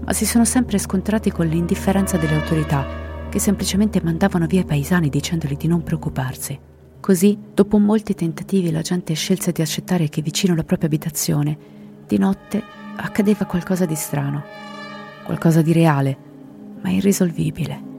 ma 0.03 0.13
si 0.15 0.25
sono 0.25 0.47
sempre 0.47 0.79
scontrati 0.79 1.31
con 1.31 1.47
l'indifferenza 1.47 2.17
delle 2.17 2.37
autorità, 2.37 2.87
che 3.29 3.39
semplicemente 3.39 4.01
mandavano 4.03 4.47
via 4.47 4.61
i 4.61 4.65
paesani 4.65 5.11
dicendoli 5.11 5.57
di 5.57 5.67
non 5.67 5.83
preoccuparsi. 5.83 6.59
Così, 7.01 7.39
dopo 7.53 7.77
molti 7.79 8.15
tentativi, 8.15 8.71
la 8.71 8.81
gente 8.81 9.13
scelse 9.13 9.53
di 9.53 9.61
accettare 9.61 10.09
che 10.09 10.23
vicino 10.23 10.55
alla 10.55 10.65
propria 10.65 10.89
abitazione, 10.89 11.59
di 12.07 12.17
notte, 12.17 12.63
accadeva 12.97 13.45
qualcosa 13.45 13.85
di 13.85 13.95
strano, 13.95 14.43
qualcosa 15.25 15.61
di 15.61 15.73
reale, 15.75 16.31
ma 16.83 16.91
irrisolvibile. 16.91 17.91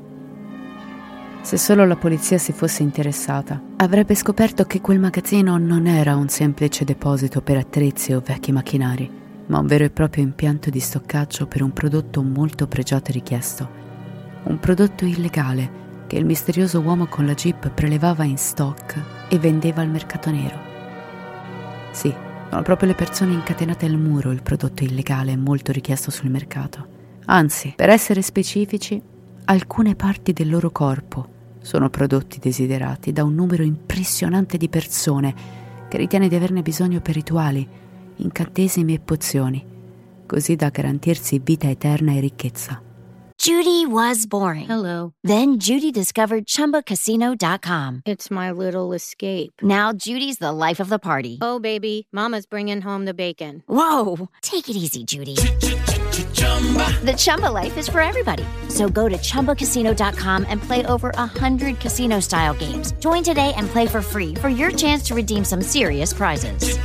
Se 1.41 1.57
solo 1.57 1.85
la 1.85 1.97
polizia 1.97 2.37
si 2.37 2.53
fosse 2.53 2.83
interessata, 2.83 3.61
avrebbe 3.75 4.15
scoperto 4.15 4.63
che 4.63 4.79
quel 4.79 4.99
magazzino 4.99 5.57
non 5.57 5.87
era 5.87 6.15
un 6.15 6.29
semplice 6.29 6.85
deposito 6.85 7.41
per 7.41 7.57
attrezzi 7.57 8.13
o 8.13 8.21
vecchi 8.25 8.53
macchinari, 8.53 9.11
ma 9.47 9.59
un 9.59 9.67
vero 9.67 9.83
e 9.83 9.89
proprio 9.89 10.23
impianto 10.23 10.69
di 10.69 10.79
stoccaggio 10.79 11.45
per 11.47 11.61
un 11.61 11.73
prodotto 11.73 12.23
molto 12.23 12.65
pregiato 12.67 13.09
e 13.09 13.13
richiesto. 13.13 13.69
Un 14.43 14.57
prodotto 14.57 15.03
illegale 15.03 15.81
che 16.07 16.15
il 16.15 16.25
misterioso 16.25 16.79
uomo 16.79 17.07
con 17.07 17.25
la 17.25 17.33
jeep 17.33 17.71
prelevava 17.71 18.23
in 18.23 18.37
stock 18.37 19.27
e 19.27 19.37
vendeva 19.37 19.81
al 19.81 19.89
mercato 19.89 20.31
nero. 20.31 20.57
Sì, 21.91 22.13
sono 22.49 22.61
proprio 22.61 22.87
le 22.87 22.95
persone 22.95 23.33
incatenate 23.33 23.85
al 23.85 23.97
muro 23.97 24.31
il 24.31 24.43
prodotto 24.43 24.83
illegale 24.83 25.35
molto 25.35 25.73
richiesto 25.73 26.09
sul 26.09 26.29
mercato. 26.29 26.92
Anzi, 27.25 27.73
per 27.75 27.89
essere 27.89 28.21
specifici, 28.21 29.01
alcune 29.45 29.95
parti 29.95 30.33
del 30.33 30.49
loro 30.49 30.71
corpo 30.71 31.27
sono 31.61 31.89
prodotti 31.89 32.39
desiderati 32.39 33.11
da 33.11 33.23
un 33.23 33.35
numero 33.35 33.63
impressionante 33.63 34.57
di 34.57 34.69
persone 34.69 35.33
che 35.87 35.97
ritiene 35.97 36.27
di 36.27 36.35
averne 36.35 36.61
bisogno 36.61 36.99
per 37.01 37.15
rituali, 37.15 37.67
incantesimi 38.17 38.95
e 38.95 38.99
pozioni, 38.99 39.65
così 40.25 40.55
da 40.55 40.69
garantirsi 40.69 41.39
vita 41.43 41.69
eterna 41.69 42.13
e 42.13 42.19
ricchezza. 42.19 42.81
Judy 43.37 43.85
was 43.85 44.25
boring. 44.25 44.67
Hello. 44.67 45.13
Then 45.21 45.57
Judy 45.57 45.91
discovered 45.91 46.45
ChumbaCasino.com. 46.45 48.03
It's 48.05 48.29
my 48.29 48.51
little 48.51 48.93
escape. 48.93 49.61
Now 49.61 49.91
Judy's 49.91 50.37
the 50.37 50.53
life 50.53 50.79
of 50.79 50.87
the 50.87 50.99
party. 50.99 51.39
Oh, 51.41 51.59
baby, 51.59 52.07
Mama's 52.11 52.45
bringing 52.45 52.81
home 52.81 53.03
the 53.03 53.13
bacon. 53.13 53.63
Whoa! 53.67 54.29
Take 54.41 54.69
it 54.69 54.77
easy, 54.77 55.03
Judy. 55.03 55.35
The 56.13 57.13
Chumba 57.17 57.47
life 57.47 57.77
is 57.77 57.89
for 57.89 57.99
everybody. 57.99 58.45
So 58.69 58.87
go 58.87 59.09
to 59.09 59.17
ChumbaCasino.com 59.17 60.45
and 60.47 60.61
play 60.61 60.85
over 60.85 61.11
100 61.15 61.79
casino 61.79 62.19
style 62.19 62.53
games. 62.53 62.93
Join 62.99 63.23
today 63.23 63.53
and 63.57 63.67
play 63.67 63.87
for 63.87 64.01
free 64.01 64.35
for 64.35 64.49
your 64.49 64.71
chance 64.71 65.03
to 65.07 65.15
redeem 65.15 65.43
some 65.43 65.61
serious 65.61 66.13
prizes. 66.13 66.77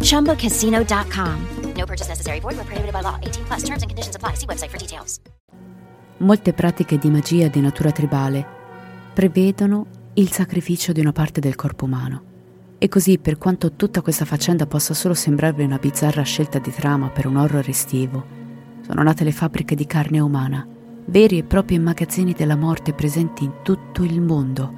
ChumbaCasino.com. 0.00 1.46
No 1.76 1.86
purchase 1.86 2.08
necessary. 2.08 2.40
Void 2.40 2.56
where 2.56 2.64
prohibited 2.64 2.92
by 2.92 3.02
law. 3.02 3.18
18 3.22 3.44
plus 3.44 3.62
terms 3.62 3.82
and 3.82 3.90
conditions 3.90 4.14
apply. 4.14 4.34
See 4.34 4.46
website 4.46 4.70
for 4.70 4.78
details. 4.78 5.20
Molte 6.18 6.52
pratiche 6.52 6.98
di 6.98 7.10
magia 7.10 7.48
di 7.48 7.60
natura 7.60 7.90
tribale 7.90 8.46
prevedono 9.12 9.86
il 10.14 10.30
sacrificio 10.30 10.92
di 10.92 11.00
una 11.00 11.12
parte 11.12 11.40
del 11.40 11.56
corpo 11.56 11.86
umano. 11.86 12.31
E 12.82 12.88
così, 12.88 13.18
per 13.18 13.38
quanto 13.38 13.74
tutta 13.74 14.00
questa 14.00 14.24
faccenda 14.24 14.66
possa 14.66 14.92
solo 14.92 15.14
sembrarvi 15.14 15.62
una 15.62 15.78
bizzarra 15.78 16.22
scelta 16.22 16.58
di 16.58 16.72
trama 16.72 17.10
per 17.10 17.26
un 17.28 17.36
horror 17.36 17.68
estivo, 17.68 18.24
sono 18.84 19.04
nate 19.04 19.22
le 19.22 19.30
fabbriche 19.30 19.76
di 19.76 19.86
carne 19.86 20.18
umana, 20.18 20.66
veri 21.04 21.38
e 21.38 21.44
propri 21.44 21.78
magazzini 21.78 22.32
della 22.32 22.56
morte 22.56 22.92
presenti 22.92 23.44
in 23.44 23.52
tutto 23.62 24.02
il 24.02 24.20
mondo. 24.20 24.72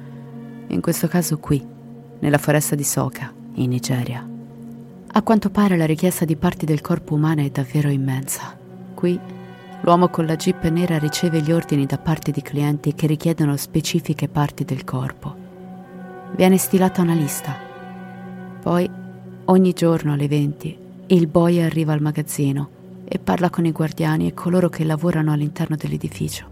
In 0.67 0.81
questo 0.81 1.07
caso 1.07 1.39
qui, 1.39 1.65
nella 2.19 2.37
foresta 2.37 2.75
di 2.75 2.83
Soka, 2.83 3.33
in 3.55 3.69
Nigeria. 3.69 4.23
A 5.07 5.21
quanto 5.23 5.49
pare 5.49 5.75
la 5.75 5.87
richiesta 5.87 6.25
di 6.25 6.35
parti 6.35 6.67
del 6.67 6.81
corpo 6.81 7.15
umano 7.15 7.41
è 7.41 7.49
davvero 7.49 7.89
immensa. 7.89 8.55
Qui 8.93 9.19
l'uomo 9.81 10.09
con 10.09 10.27
la 10.27 10.35
jeep 10.35 10.63
nera 10.65 10.99
riceve 10.99 11.41
gli 11.41 11.51
ordini 11.51 11.87
da 11.87 11.97
parte 11.97 12.29
di 12.29 12.43
clienti 12.43 12.93
che 12.93 13.07
richiedono 13.07 13.57
specifiche 13.57 14.27
parti 14.27 14.63
del 14.63 14.83
corpo. 14.83 15.35
Viene 16.35 16.57
stilata 16.57 17.01
una 17.01 17.15
lista. 17.15 17.64
Poi, 18.65 18.89
ogni 19.45 19.73
giorno 19.73 20.13
alle 20.13 20.27
20, 20.27 20.77
il 21.05 21.27
boy 21.27 21.61
arriva 21.61 21.93
al 21.93 22.01
magazzino 22.01 22.69
e 23.07 23.19
parla 23.19 23.51
con 23.51 23.67
i 23.67 23.71
guardiani 23.71 24.27
e 24.27 24.33
coloro 24.33 24.69
che 24.69 24.83
lavorano 24.83 25.31
all'interno 25.31 25.75
dell'edificio. 25.75 26.47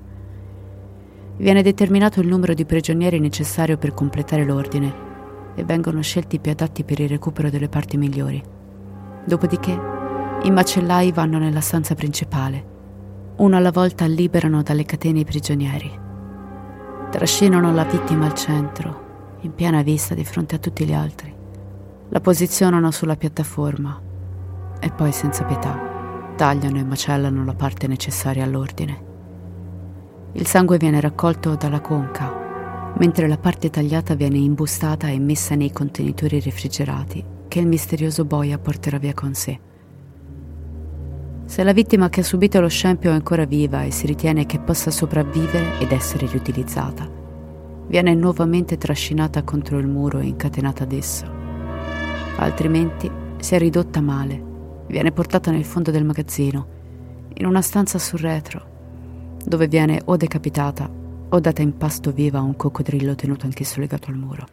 Viene 1.38 1.64
determinato 1.64 2.20
il 2.20 2.28
numero 2.28 2.54
di 2.54 2.66
prigionieri 2.66 3.20
necessario 3.20 3.80
per 3.80 3.96
completare 3.96 4.46
l'ordine 4.46 4.94
e 5.56 5.64
vengono 5.64 6.04
scelti 6.04 6.36
i 6.36 6.40
più 6.40 6.52
adatti 6.52 6.84
per 6.84 7.00
il 7.00 7.10
recupero 7.10 7.50
delle 7.50 7.68
parti 7.68 7.98
migliori. 7.98 8.40
Dopodiché 9.26 9.76
i 10.44 10.52
macellai 10.52 11.12
vanno 11.12 11.40
nella 11.40 11.62
stanza 11.62 11.96
principale. 11.96 12.64
Uno 13.38 13.58
alla 13.58 13.72
volta 13.72 14.06
liberano 14.06 14.62
dalle 14.62 14.86
catene 14.86 15.22
i 15.22 15.26
prigionieri. 15.26 15.92
Trascinano 17.10 17.74
la 17.74 17.86
vittima 17.86 18.26
al 18.26 18.36
centro, 18.36 19.38
in 19.42 19.56
piena 19.56 19.82
vista 19.82 20.14
di 20.14 20.24
fronte 20.24 20.54
a 20.54 20.60
tutti 20.60 20.86
gli 20.86 20.94
altri. 20.94 21.33
La 22.14 22.22
posizionano 22.22 22.92
sulla 22.92 23.16
piattaforma 23.16 24.00
e 24.80 24.92
poi 24.92 25.12
senza 25.12 25.46
pietà 25.46 26.32
tagliano 26.36 26.78
e 26.78 26.84
macellano 26.84 27.44
la 27.44 27.56
parte 27.56 27.88
necessaria 27.88 28.44
all'ordine. 28.44 29.04
Il 30.34 30.46
sangue 30.46 30.78
viene 30.78 31.02
raccolto 31.02 31.56
dalla 31.56 31.82
conca 31.82 32.94
mentre 33.00 33.28
la 33.28 33.40
parte 33.40 33.72
tagliata 33.72 34.14
viene 34.14 34.38
imbustata 34.38 35.08
e 35.08 35.18
messa 35.18 35.56
nei 35.56 35.72
contenitori 35.72 36.40
refrigerati 36.40 37.26
che 37.48 37.60
il 37.60 37.66
misterioso 37.66 38.26
boia 38.26 38.60
porterà 38.60 39.00
via 39.00 39.16
con 39.16 39.34
sé. 39.34 39.60
Se 41.46 41.64
la 41.64 41.74
vittima 41.74 42.10
che 42.10 42.20
ha 42.20 42.24
subito 42.24 42.62
lo 42.62 42.70
scempio 42.70 43.10
è 43.10 43.14
ancora 43.14 43.46
viva 43.46 43.82
e 43.82 43.90
si 43.90 44.06
ritiene 44.06 44.46
che 44.46 44.60
possa 44.60 44.92
sopravvivere 44.92 45.80
ed 45.80 45.92
essere 45.92 46.28
riutilizzata, 46.28 47.10
viene 47.88 48.14
nuovamente 48.14 48.78
trascinata 48.78 49.42
contro 49.42 49.80
il 49.80 49.88
muro 49.88 50.20
e 50.20 50.28
incatenata 50.28 50.84
ad 50.84 50.92
esso. 50.92 51.42
Altrimenti, 52.38 53.10
se 53.40 53.56
è 53.56 53.60
ridotta 53.60 54.02
male, 54.02 54.42
viene 54.88 55.12
portata 55.12 55.52
nel 55.52 55.66
fondo 55.66 55.92
del 55.92 56.04
magazzino, 56.04 56.68
in 57.36 57.46
una 57.46 57.62
stanza 57.62 58.00
sul 58.00 58.20
retro, 58.20 59.38
dove 59.46 59.68
viene 59.68 60.02
o 60.06 60.18
decapitata 60.18 60.90
o 61.30 61.40
data 61.40 61.62
in 61.62 61.78
pasto 61.78 62.12
viva 62.12 62.40
a 62.40 62.44
un 62.44 62.56
coccodrillo 62.56 63.16
tenuto 63.16 63.46
anch'esso 63.46 63.80
legato 63.80 64.10
al 64.10 64.18
muro. 64.18 64.48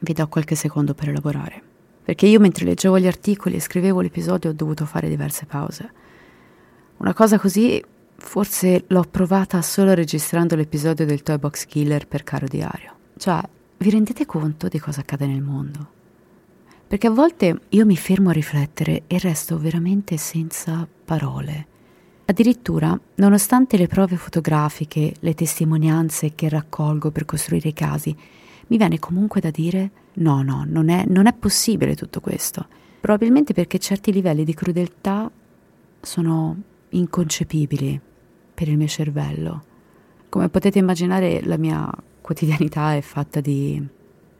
Vi 0.00 0.12
do 0.12 0.28
qualche 0.28 0.54
secondo 0.54 0.94
per 0.94 1.08
elaborare, 1.08 1.62
perché 2.02 2.26
io 2.26 2.40
mentre 2.40 2.64
leggevo 2.64 2.98
gli 2.98 3.06
articoli 3.06 3.56
e 3.56 3.60
scrivevo 3.60 4.00
l'episodio 4.00 4.50
ho 4.50 4.54
dovuto 4.54 4.84
fare 4.84 5.08
diverse 5.08 5.46
pause. 5.46 5.92
Una 6.98 7.14
cosa 7.14 7.38
così 7.38 7.82
forse 8.16 8.84
l'ho 8.88 9.04
provata 9.08 9.62
solo 9.62 9.94
registrando 9.94 10.56
l'episodio 10.56 11.06
del 11.06 11.22
Toy 11.22 11.38
Box 11.38 11.66
Killer 11.66 12.06
per 12.06 12.24
Caro 12.24 12.46
Diario. 12.46 12.94
Cioè, 13.16 13.40
vi 13.78 13.90
rendete 13.90 14.26
conto 14.26 14.68
di 14.68 14.78
cosa 14.78 15.00
accade 15.00 15.26
nel 15.26 15.42
mondo? 15.42 15.96
Perché 16.88 17.06
a 17.06 17.10
volte 17.10 17.60
io 17.68 17.84
mi 17.84 17.98
fermo 17.98 18.30
a 18.30 18.32
riflettere 18.32 19.02
e 19.08 19.18
resto 19.18 19.58
veramente 19.58 20.16
senza 20.16 20.88
parole. 21.04 21.66
Addirittura, 22.24 22.98
nonostante 23.16 23.76
le 23.76 23.86
prove 23.86 24.16
fotografiche, 24.16 25.14
le 25.20 25.34
testimonianze 25.34 26.34
che 26.34 26.48
raccolgo 26.48 27.10
per 27.10 27.26
costruire 27.26 27.68
i 27.68 27.72
casi, 27.74 28.16
mi 28.68 28.78
viene 28.78 28.98
comunque 28.98 29.42
da 29.42 29.50
dire 29.50 29.90
no, 30.14 30.40
no, 30.42 30.64
non 30.66 30.88
è, 30.88 31.04
non 31.06 31.26
è 31.26 31.34
possibile 31.34 31.94
tutto 31.94 32.20
questo. 32.20 32.66
Probabilmente 33.00 33.52
perché 33.52 33.78
certi 33.78 34.10
livelli 34.10 34.44
di 34.44 34.54
crudeltà 34.54 35.30
sono 36.00 36.56
inconcepibili 36.88 38.00
per 38.54 38.66
il 38.66 38.78
mio 38.78 38.88
cervello. 38.88 39.64
Come 40.30 40.48
potete 40.48 40.78
immaginare, 40.78 41.42
la 41.42 41.58
mia 41.58 41.90
quotidianità 42.22 42.94
è 42.94 43.02
fatta 43.02 43.42
di 43.42 43.96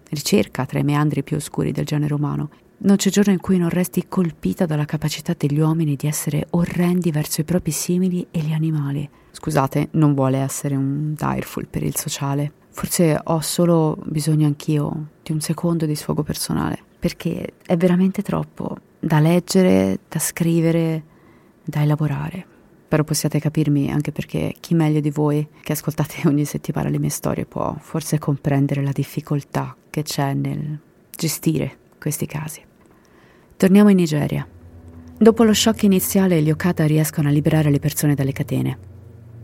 ricerca 0.09 0.67
tra 0.67 0.79
i 0.79 0.85
meandri 0.85 1.23
più 1.23 1.37
oscuri 1.37 1.73
del 1.73 1.85
genere 1.85 2.15
umano. 2.15 2.51
Non 2.81 2.97
c'è 2.97 3.11
giorno 3.11 3.33
in 3.33 3.41
cui 3.41 3.59
non 3.59 3.71
resti 3.71 4.07
colpita 4.09 4.65
dalla 4.65 4.85
capacità 4.85 5.35
degli 5.37 5.59
uomini 5.59 5.97
di 5.97 6.07
essere 6.07 6.47
orrendi 6.51 7.11
verso 7.11 7.41
i 7.41 7.45
propri 7.45 7.73
simili 7.73 8.27
e 8.31 8.41
gli 8.41 8.53
animali. 8.53 9.09
Scusate, 9.33 9.89
non 9.93 10.15
vuole 10.15 10.39
essere 10.39 10.77
un 10.77 11.15
direful 11.15 11.67
per 11.67 11.83
il 11.83 11.97
sociale. 11.97 12.53
Forse 12.71 13.21
ho 13.23 13.41
solo 13.41 13.99
bisogno 14.05 14.47
anch'io 14.47 15.09
di 15.23 15.33
un 15.33 15.41
secondo 15.41 15.87
di 15.87 15.97
sfogo 15.97 16.23
personale, 16.23 16.79
perché 16.99 17.55
è 17.67 17.77
veramente 17.77 18.23
troppo 18.23 18.77
da 19.01 19.19
leggere, 19.19 19.99
da 20.09 20.19
scrivere, 20.21 21.03
da 21.65 21.83
elaborare. 21.83 22.48
Spero 22.89 23.05
possiate 23.05 23.39
capirmi 23.39 23.91
anche 23.91 24.13
perché 24.13 24.55
chi 24.61 24.73
meglio 24.73 25.01
di 25.01 25.11
voi 25.11 25.47
che 25.61 25.73
ascoltate 25.73 26.23
ogni 26.27 26.47
settimana 26.47 26.89
le 26.89 26.99
mie 26.99 27.11
storie 27.11 27.45
può 27.45 27.77
forse 27.79 28.19
comprendere 28.19 28.83
la 28.83 28.93
difficoltà 28.93 29.77
che 29.91 30.03
c'è 30.03 30.33
nel 30.33 30.79
gestire 31.15 31.77
questi 32.01 32.25
casi. 32.25 32.63
Torniamo 33.59 33.91
in 33.91 33.97
Nigeria. 33.97 34.49
Dopo 35.19 35.45
lo 35.45 35.53
shock 35.53 35.83
iniziale, 35.83 36.41
gli 36.41 36.51
Okada 36.51 36.87
riescono 36.87 37.29
a 37.29 37.31
liberare 37.31 37.71
le 37.71 37.79
persone 37.79 38.15
dalle 38.15 38.33
catene. 38.33 38.79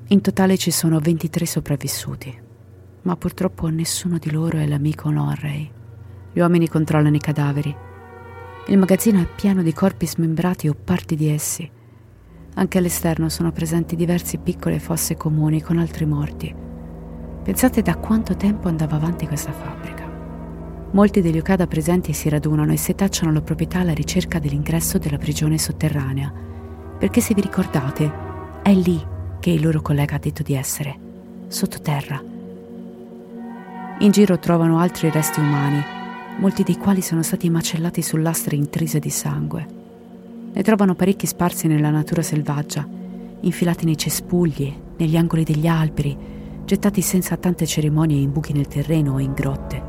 In 0.06 0.22
totale 0.22 0.56
ci 0.56 0.70
sono 0.70 0.98
23 0.98 1.44
sopravvissuti, 1.44 2.40
ma 3.02 3.14
purtroppo 3.14 3.68
nessuno 3.68 4.16
di 4.16 4.30
loro 4.30 4.56
è 4.56 4.66
l'amico 4.66 5.10
Lonray. 5.10 5.70
Gli 6.32 6.40
uomini 6.40 6.66
controllano 6.66 7.16
i 7.16 7.20
cadaveri. 7.20 7.76
Il 8.68 8.78
magazzino 8.78 9.20
è 9.20 9.26
pieno 9.26 9.62
di 9.62 9.74
corpi 9.74 10.06
smembrati 10.06 10.66
o 10.66 10.74
parti 10.74 11.14
di 11.14 11.28
essi. 11.28 11.70
Anche 12.56 12.78
all'esterno 12.78 13.28
sono 13.28 13.50
presenti 13.50 13.96
diverse 13.96 14.38
piccole 14.38 14.78
fosse 14.78 15.16
comuni 15.16 15.60
con 15.60 15.78
altri 15.78 16.06
morti. 16.06 16.54
Pensate 17.42 17.82
da 17.82 17.96
quanto 17.96 18.36
tempo 18.36 18.68
andava 18.68 18.94
avanti 18.94 19.26
questa 19.26 19.52
fabbrica. 19.52 20.04
Molti 20.92 21.20
degli 21.20 21.38
Okada 21.38 21.66
presenti 21.66 22.12
si 22.12 22.28
radunano 22.28 22.72
e 22.72 22.76
setacciano 22.76 23.32
la 23.32 23.42
proprietà 23.42 23.80
alla 23.80 23.92
ricerca 23.92 24.38
dell'ingresso 24.38 24.98
della 24.98 25.18
prigione 25.18 25.58
sotterranea, 25.58 26.32
perché 26.96 27.20
se 27.20 27.34
vi 27.34 27.40
ricordate, 27.40 28.12
è 28.62 28.72
lì 28.72 29.04
che 29.40 29.50
il 29.50 29.60
loro 29.60 29.82
collega 29.82 30.14
ha 30.14 30.20
detto 30.20 30.44
di 30.44 30.54
essere, 30.54 30.96
sottoterra. 31.48 32.22
In 33.98 34.10
giro 34.12 34.38
trovano 34.38 34.78
altri 34.78 35.10
resti 35.10 35.40
umani, 35.40 35.82
molti 36.38 36.62
dei 36.62 36.76
quali 36.76 37.02
sono 37.02 37.22
stati 37.24 37.50
macellati 37.50 38.00
su 38.00 38.16
lastre 38.16 38.54
intrise 38.54 39.00
di 39.00 39.10
sangue. 39.10 39.82
Ne 40.54 40.62
trovano 40.62 40.94
parecchi 40.94 41.26
sparsi 41.26 41.66
nella 41.66 41.90
natura 41.90 42.22
selvaggia, 42.22 42.86
infilati 43.40 43.84
nei 43.84 43.96
cespugli, 43.96 44.72
negli 44.96 45.16
angoli 45.16 45.42
degli 45.42 45.66
alberi, 45.66 46.16
gettati 46.64 47.00
senza 47.00 47.36
tante 47.36 47.66
cerimonie 47.66 48.20
in 48.20 48.30
buchi 48.30 48.52
nel 48.52 48.68
terreno 48.68 49.14
o 49.14 49.18
in 49.18 49.32
grotte. 49.32 49.82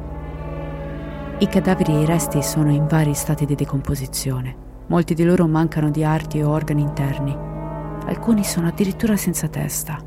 I 1.37 1.47
cadaveri 1.47 1.93
e 1.93 2.01
i 2.01 2.05
resti 2.05 2.41
sono 2.41 2.71
in 2.71 2.87
vari 2.87 3.13
stati 3.13 3.45
di 3.45 3.53
decomposizione. 3.53 4.55
Molti 4.87 5.13
di 5.13 5.23
loro 5.23 5.45
mancano 5.45 5.91
di 5.91 6.03
arti 6.03 6.41
o 6.41 6.49
organi 6.49 6.81
interni. 6.81 7.31
Alcuni 8.05 8.43
sono 8.43 8.67
addirittura 8.67 9.15
senza 9.17 9.47
testa. 9.47 9.99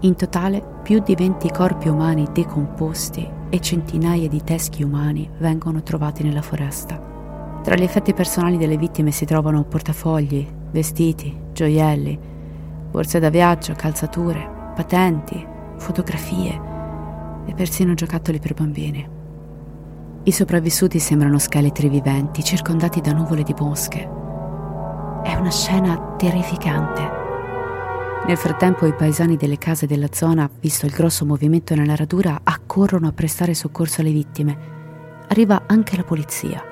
In 0.00 0.16
totale 0.16 0.62
più 0.82 1.00
di 1.02 1.14
20 1.14 1.48
corpi 1.50 1.88
umani 1.88 2.28
decomposti 2.30 3.26
e 3.48 3.60
centinaia 3.60 4.28
di 4.28 4.42
teschi 4.44 4.82
umani 4.82 5.30
vengono 5.38 5.82
trovati 5.82 6.22
nella 6.22 6.42
foresta. 6.42 7.13
Tra 7.64 7.76
gli 7.76 7.82
effetti 7.82 8.12
personali 8.12 8.58
delle 8.58 8.76
vittime 8.76 9.10
si 9.10 9.24
trovano 9.24 9.64
portafogli, 9.64 10.46
vestiti, 10.70 11.34
gioielli, 11.54 12.18
borse 12.90 13.18
da 13.18 13.30
viaggio, 13.30 13.72
calzature, 13.72 14.72
patenti, 14.74 15.42
fotografie 15.78 16.60
e 17.46 17.54
persino 17.54 17.94
giocattoli 17.94 18.38
per 18.38 18.52
bambini. 18.52 19.08
I 20.24 20.30
sopravvissuti 20.30 20.98
sembrano 20.98 21.38
scheletri 21.38 21.88
viventi 21.88 22.44
circondati 22.44 23.00
da 23.00 23.12
nuvole 23.12 23.42
di 23.42 23.54
mosche. 23.58 24.00
È 25.22 25.34
una 25.34 25.50
scena 25.50 26.16
terrificante. 26.18 27.00
Nel 28.26 28.36
frattempo 28.36 28.84
i 28.84 28.92
paesani 28.92 29.38
delle 29.38 29.56
case 29.56 29.86
della 29.86 30.08
zona, 30.10 30.50
visto 30.60 30.84
il 30.84 30.92
grosso 30.92 31.24
movimento 31.24 31.74
nella 31.74 31.96
radura, 31.96 32.40
accorrono 32.42 33.08
a 33.08 33.12
prestare 33.12 33.54
soccorso 33.54 34.02
alle 34.02 34.12
vittime. 34.12 34.58
Arriva 35.28 35.62
anche 35.66 35.96
la 35.96 36.04
polizia. 36.04 36.62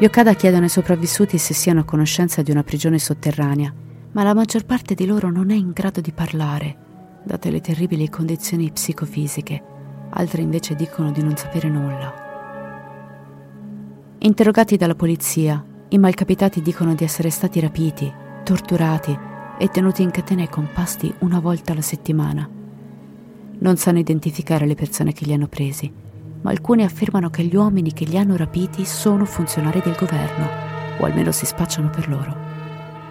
Gli 0.00 0.06
Okada 0.06 0.32
chiedono 0.32 0.62
ai 0.62 0.70
sopravvissuti 0.70 1.36
se 1.36 1.52
siano 1.52 1.80
a 1.80 1.84
conoscenza 1.84 2.40
di 2.40 2.50
una 2.50 2.62
prigione 2.62 2.98
sotterranea, 2.98 3.70
ma 4.12 4.22
la 4.22 4.32
maggior 4.32 4.64
parte 4.64 4.94
di 4.94 5.04
loro 5.04 5.30
non 5.30 5.50
è 5.50 5.54
in 5.54 5.72
grado 5.72 6.00
di 6.00 6.10
parlare, 6.10 7.20
date 7.22 7.50
le 7.50 7.60
terribili 7.60 8.08
condizioni 8.08 8.70
psicofisiche. 8.70 9.62
Altri 10.08 10.40
invece 10.40 10.74
dicono 10.74 11.12
di 11.12 11.22
non 11.22 11.36
sapere 11.36 11.68
nulla. 11.68 12.14
Interrogati 14.20 14.78
dalla 14.78 14.94
polizia, 14.94 15.62
i 15.90 15.98
malcapitati 15.98 16.62
dicono 16.62 16.94
di 16.94 17.04
essere 17.04 17.28
stati 17.28 17.60
rapiti, 17.60 18.10
torturati 18.42 19.14
e 19.58 19.68
tenuti 19.68 20.00
in 20.00 20.10
catene 20.10 20.44
e 20.44 20.48
compasti 20.48 21.12
una 21.18 21.40
volta 21.40 21.72
alla 21.72 21.82
settimana. 21.82 22.48
Non 23.58 23.76
sanno 23.76 23.98
identificare 23.98 24.64
le 24.64 24.74
persone 24.74 25.12
che 25.12 25.26
li 25.26 25.34
hanno 25.34 25.48
presi, 25.48 25.92
ma 26.42 26.50
alcuni 26.50 26.84
affermano 26.84 27.30
che 27.30 27.42
gli 27.44 27.56
uomini 27.56 27.92
che 27.92 28.04
li 28.04 28.16
hanno 28.16 28.36
rapiti 28.36 28.84
sono 28.84 29.24
funzionari 29.24 29.80
del 29.80 29.96
governo, 29.98 30.46
o 30.98 31.04
almeno 31.04 31.32
si 31.32 31.46
spacciano 31.46 31.90
per 31.90 32.08
loro. 32.08 32.48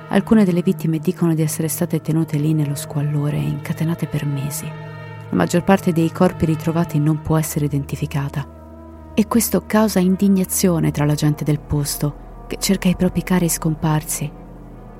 Alcune 0.09 0.43
delle 0.43 0.61
vittime 0.63 0.99
dicono 0.99 1.33
di 1.35 1.41
essere 1.41 1.67
state 1.67 2.01
tenute 2.01 2.37
lì 2.37 2.53
nello 2.53 2.75
squallore 2.75 3.37
e 3.37 3.47
incatenate 3.47 4.07
per 4.07 4.25
mesi. 4.25 4.65
La 4.65 5.35
maggior 5.35 5.63
parte 5.63 5.91
dei 5.91 6.11
corpi 6.11 6.45
ritrovati 6.45 6.97
non 6.97 7.21
può 7.21 7.37
essere 7.37 7.65
identificata 7.65 9.11
e 9.13 9.27
questo 9.27 9.63
causa 9.65 9.99
indignazione 9.99 10.91
tra 10.91 11.05
la 11.05 11.13
gente 11.13 11.43
del 11.43 11.59
posto, 11.59 12.45
che 12.47 12.57
cerca 12.57 12.87
i 12.87 12.95
propri 12.95 13.21
cari 13.21 13.49
scomparsi, 13.49 14.31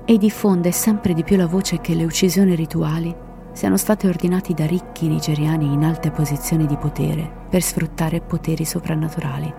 e 0.06 0.18
diffonde 0.18 0.72
sempre 0.72 1.14
di 1.14 1.24
più 1.24 1.38
la 1.38 1.48
voce 1.48 1.80
che 1.80 1.96
le 1.96 2.04
uccisioni 2.04 2.54
rituali 2.54 3.28
siano 3.52 3.78
state 3.78 4.08
ordinate 4.08 4.54
da 4.54 4.66
ricchi 4.66 5.08
nigeriani 5.08 5.72
in 5.72 5.84
alte 5.84 6.12
posizioni 6.12 6.66
di 6.66 6.78
potere 6.78 7.30
per 7.50 7.62
sfruttare 7.62 8.22
poteri 8.22 8.66
soprannaturali. 8.66 9.54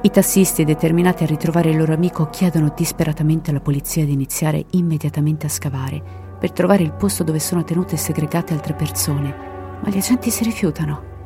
I 0.00 0.10
tassisti, 0.10 0.64
determinati 0.64 1.24
a 1.24 1.26
ritrovare 1.26 1.70
il 1.70 1.76
loro 1.76 1.92
amico, 1.92 2.28
chiedono 2.30 2.72
disperatamente 2.74 3.50
alla 3.50 3.60
polizia 3.60 4.04
di 4.04 4.12
iniziare 4.12 4.64
immediatamente 4.70 5.46
a 5.46 5.50
scavare 5.50 6.00
per 6.38 6.52
trovare 6.52 6.84
il 6.84 6.92
posto 6.92 7.24
dove 7.24 7.40
sono 7.40 7.64
tenute 7.64 7.96
segregate 7.96 8.52
altre 8.52 8.74
persone, 8.74 9.34
ma 9.82 9.88
gli 9.90 9.96
agenti 9.96 10.30
si 10.30 10.44
rifiutano 10.44 11.16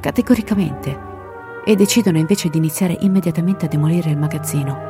categoricamente, 0.00 1.08
e 1.64 1.76
decidono 1.76 2.18
invece 2.18 2.48
di 2.48 2.56
iniziare 2.56 2.96
immediatamente 3.00 3.66
a 3.66 3.68
demolire 3.68 4.10
il 4.10 4.18
magazzino. 4.18 4.88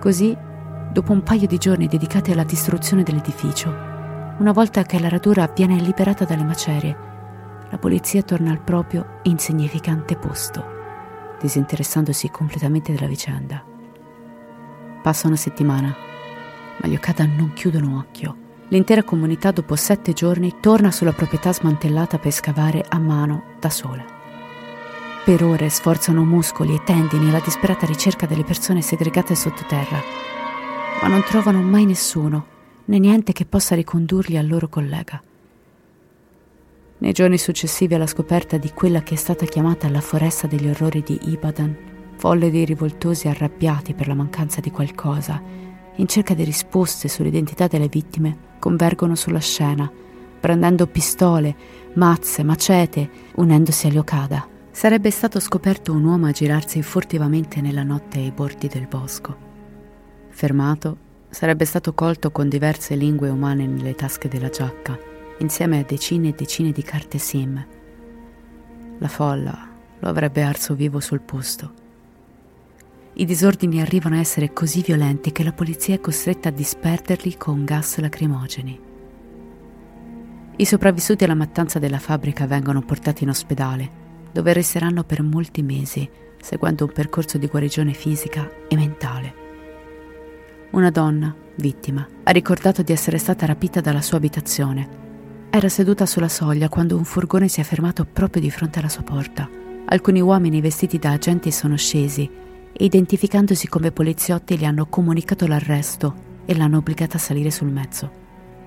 Così, 0.00 0.36
dopo 0.94 1.10
un 1.10 1.24
paio 1.24 1.48
di 1.48 1.58
giorni 1.58 1.88
dedicati 1.88 2.30
alla 2.30 2.44
distruzione 2.44 3.02
dell'edificio, 3.02 3.68
una 4.38 4.52
volta 4.52 4.84
che 4.84 5.00
la 5.00 5.08
radura 5.08 5.50
viene 5.52 5.74
liberata 5.80 6.24
dalle 6.24 6.44
macerie, 6.44 6.96
la 7.68 7.78
polizia 7.78 8.22
torna 8.22 8.52
al 8.52 8.62
proprio 8.62 9.18
insignificante 9.24 10.14
posto, 10.14 10.64
disinteressandosi 11.40 12.30
completamente 12.30 12.92
della 12.92 13.08
vicenda. 13.08 13.64
Passa 15.02 15.26
una 15.26 15.34
settimana, 15.34 15.92
ma 16.76 16.86
gli 16.86 16.94
Okada 16.94 17.26
non 17.26 17.52
chiudono 17.54 17.98
occhio 17.98 18.36
l'intera 18.68 19.02
comunità 19.02 19.50
dopo 19.50 19.76
sette 19.76 20.12
giorni 20.12 20.56
torna 20.60 20.90
sulla 20.90 21.12
proprietà 21.12 21.52
smantellata 21.52 22.18
per 22.18 22.30
scavare 22.30 22.84
a 22.88 22.98
mano 22.98 23.54
da 23.58 23.68
sola. 23.68 24.04
Per 25.24 25.42
ore 25.42 25.68
sforzano 25.70 26.24
muscoli 26.24 26.74
e 26.74 26.82
tendini 26.84 27.28
alla 27.28 27.40
disperata 27.40 27.84
ricerca 27.84 28.26
delle 28.26 28.44
persone 28.44 28.80
segregate 28.80 29.34
sottoterra, 29.34 30.00
ma 31.00 31.08
non 31.08 31.22
trovano 31.22 31.60
mai 31.60 31.84
nessuno, 31.84 32.46
né 32.86 32.98
niente 32.98 33.32
che 33.32 33.44
possa 33.44 33.74
ricondurli 33.74 34.36
al 34.36 34.46
loro 34.46 34.68
collega. 34.68 35.22
Nei 36.98 37.12
giorni 37.12 37.38
successivi 37.38 37.94
alla 37.94 38.06
scoperta 38.06 38.56
di 38.56 38.70
quella 38.72 39.02
che 39.02 39.14
è 39.14 39.16
stata 39.16 39.44
chiamata 39.44 39.88
la 39.90 40.00
foresta 40.00 40.46
degli 40.46 40.68
orrori 40.68 41.02
di 41.02 41.18
Ibadan, 41.24 41.76
folle 42.16 42.50
dei 42.50 42.64
rivoltosi 42.64 43.28
arrabbiati 43.28 43.94
per 43.94 44.08
la 44.08 44.14
mancanza 44.14 44.60
di 44.60 44.70
qualcosa, 44.70 45.42
in 45.96 46.08
cerca 46.08 46.34
di 46.34 46.44
risposte 46.44 47.08
sull'identità 47.08 47.66
delle 47.66 47.88
vittime, 47.88 48.52
convergono 48.58 49.14
sulla 49.14 49.40
scena, 49.40 49.90
prendendo 50.40 50.86
pistole, 50.86 51.54
mazze, 51.94 52.42
macete, 52.42 53.10
unendosi 53.36 53.86
agli 53.86 53.98
Okada. 53.98 54.48
Sarebbe 54.70 55.10
stato 55.10 55.38
scoperto 55.40 55.92
un 55.92 56.04
uomo 56.04 56.26
a 56.26 56.32
girarsi 56.32 56.82
furtivamente 56.82 57.60
nella 57.60 57.82
notte 57.82 58.18
ai 58.18 58.30
bordi 58.30 58.66
del 58.66 58.86
bosco. 58.86 59.53
Fermato, 60.34 60.96
sarebbe 61.30 61.64
stato 61.64 61.94
colto 61.94 62.32
con 62.32 62.48
diverse 62.48 62.96
lingue 62.96 63.28
umane 63.28 63.68
nelle 63.68 63.94
tasche 63.94 64.26
della 64.26 64.48
giacca, 64.48 64.98
insieme 65.38 65.78
a 65.78 65.84
decine 65.84 66.30
e 66.30 66.32
decine 66.32 66.72
di 66.72 66.82
carte 66.82 67.18
SIM. 67.18 67.64
La 68.98 69.06
folla 69.06 69.70
lo 69.96 70.08
avrebbe 70.08 70.42
arso 70.42 70.74
vivo 70.74 70.98
sul 70.98 71.20
posto. 71.20 71.82
I 73.12 73.24
disordini 73.24 73.80
arrivano 73.80 74.16
a 74.16 74.18
essere 74.18 74.52
così 74.52 74.82
violenti 74.82 75.30
che 75.30 75.44
la 75.44 75.52
polizia 75.52 75.94
è 75.94 76.00
costretta 76.00 76.48
a 76.48 76.52
disperderli 76.52 77.36
con 77.36 77.64
gas 77.64 77.98
lacrimogeni. 77.98 78.80
I 80.56 80.64
sopravvissuti 80.64 81.22
alla 81.22 81.36
mattanza 81.36 81.78
della 81.78 82.00
fabbrica 82.00 82.48
vengono 82.48 82.82
portati 82.82 83.22
in 83.22 83.28
ospedale, 83.28 84.02
dove 84.32 84.52
resteranno 84.52 85.04
per 85.04 85.22
molti 85.22 85.62
mesi, 85.62 86.10
seguendo 86.40 86.86
un 86.86 86.92
percorso 86.92 87.38
di 87.38 87.46
guarigione 87.46 87.92
fisica 87.92 88.50
e 88.66 88.74
mentale. 88.74 89.42
Una 90.74 90.90
donna, 90.90 91.32
vittima, 91.58 92.04
ha 92.24 92.32
ricordato 92.32 92.82
di 92.82 92.90
essere 92.90 93.16
stata 93.18 93.46
rapita 93.46 93.80
dalla 93.80 94.02
sua 94.02 94.16
abitazione. 94.16 94.88
Era 95.48 95.68
seduta 95.68 96.04
sulla 96.04 96.28
soglia 96.28 96.68
quando 96.68 96.96
un 96.96 97.04
furgone 97.04 97.46
si 97.46 97.60
è 97.60 97.62
fermato 97.62 98.04
proprio 98.04 98.42
di 98.42 98.50
fronte 98.50 98.80
alla 98.80 98.88
sua 98.88 99.04
porta. 99.04 99.48
Alcuni 99.84 100.20
uomini 100.20 100.60
vestiti 100.60 100.98
da 100.98 101.12
agenti 101.12 101.52
sono 101.52 101.76
scesi 101.76 102.28
e 102.72 102.84
identificandosi 102.84 103.68
come 103.68 103.92
poliziotti 103.92 104.58
gli 104.58 104.64
hanno 104.64 104.86
comunicato 104.86 105.46
l'arresto 105.46 106.42
e 106.44 106.56
l'hanno 106.56 106.78
obbligata 106.78 107.18
a 107.18 107.20
salire 107.20 107.52
sul 107.52 107.70
mezzo. 107.70 108.10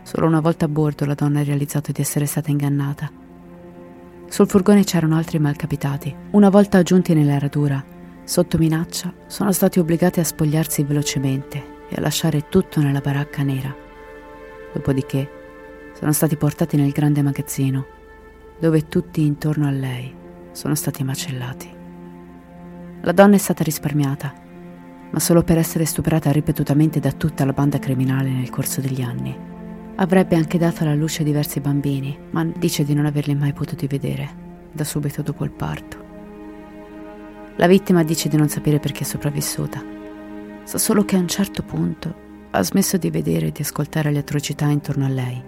Solo 0.04 0.28
una 0.28 0.40
volta 0.40 0.64
a 0.64 0.70
bordo 0.70 1.04
la 1.04 1.14
donna 1.14 1.42
ha 1.42 1.44
realizzato 1.44 1.92
di 1.92 2.00
essere 2.00 2.26
stata 2.26 2.50
ingannata. 2.50 3.12
Sul 4.30 4.48
furgone 4.48 4.86
c'erano 4.86 5.18
altri 5.18 5.40
malcapitati. 5.40 6.16
Una 6.32 6.48
volta 6.48 6.82
giunti 6.84 7.14
nella 7.14 7.38
radura, 7.38 7.84
sotto 8.24 8.58
minaccia, 8.58 9.14
sono 9.28 9.52
stati 9.52 9.80
obbligati 9.80 10.22
a 10.22 10.24
spogliarsi 10.24 10.84
velocemente 10.84 11.76
e 11.90 11.96
a 11.96 12.02
lasciare 12.02 12.48
tutto 12.50 12.82
nella 12.82 13.02
baracca 13.02 13.44
nera. 13.44 13.74
Dopodiché 14.74 15.92
sono 15.94 16.12
stati 16.12 16.36
portati 16.36 16.78
nel 16.78 16.92
grande 16.92 17.22
magazzino, 17.22 17.86
dove 18.60 18.88
tutti 18.88 19.26
intorno 19.26 19.68
a 19.68 19.72
lei 19.72 20.14
sono 20.52 20.76
stati 20.76 21.04
macellati. 21.04 21.76
La 23.02 23.12
donna 23.12 23.36
è 23.36 23.40
stata 23.40 23.64
risparmiata, 23.64 24.34
ma 25.10 25.20
solo 25.20 25.44
per 25.44 25.58
essere 25.58 25.86
stuprata 25.86 26.32
ripetutamente 26.32 27.00
da 27.00 27.12
tutta 27.12 27.46
la 27.46 27.54
banda 27.54 27.80
criminale 27.80 28.30
nel 28.30 28.50
corso 28.50 28.82
degli 28.82 29.02
anni. 29.02 29.36
Avrebbe 29.96 30.36
anche 30.36 30.58
dato 30.58 30.84
alla 30.84 30.94
luce 30.94 31.24
diversi 31.24 31.60
bambini, 31.60 32.18
ma 32.32 32.44
dice 32.44 32.84
di 32.84 32.94
non 32.94 33.06
averli 33.06 33.34
mai 33.34 33.54
potuti 33.54 33.88
vedere, 33.88 34.30
da 34.72 34.84
subito 34.84 35.22
dopo 35.22 35.44
il 35.44 35.52
parto. 35.52 36.06
La 37.56 37.66
vittima 37.66 38.04
dice 38.04 38.30
di 38.30 38.38
non 38.38 38.50
sapere 38.50 38.80
perché 38.80 39.02
è 39.02 39.06
sopravvissuta. 39.06 39.97
Sa 40.68 40.78
solo 40.78 41.06
che 41.06 41.16
a 41.16 41.20
un 41.20 41.30
certo 41.30 41.64
punto 41.64 42.14
ha 42.52 42.62
smesso 42.62 42.98
di 42.98 43.10
vedere 43.10 43.48
e 43.48 43.52
di 43.54 43.62
ascoltare 43.62 44.12
le 44.12 44.20
atrocità 44.20 44.66
intorno 44.66 45.06
a 45.06 45.08
lei, 45.08 45.42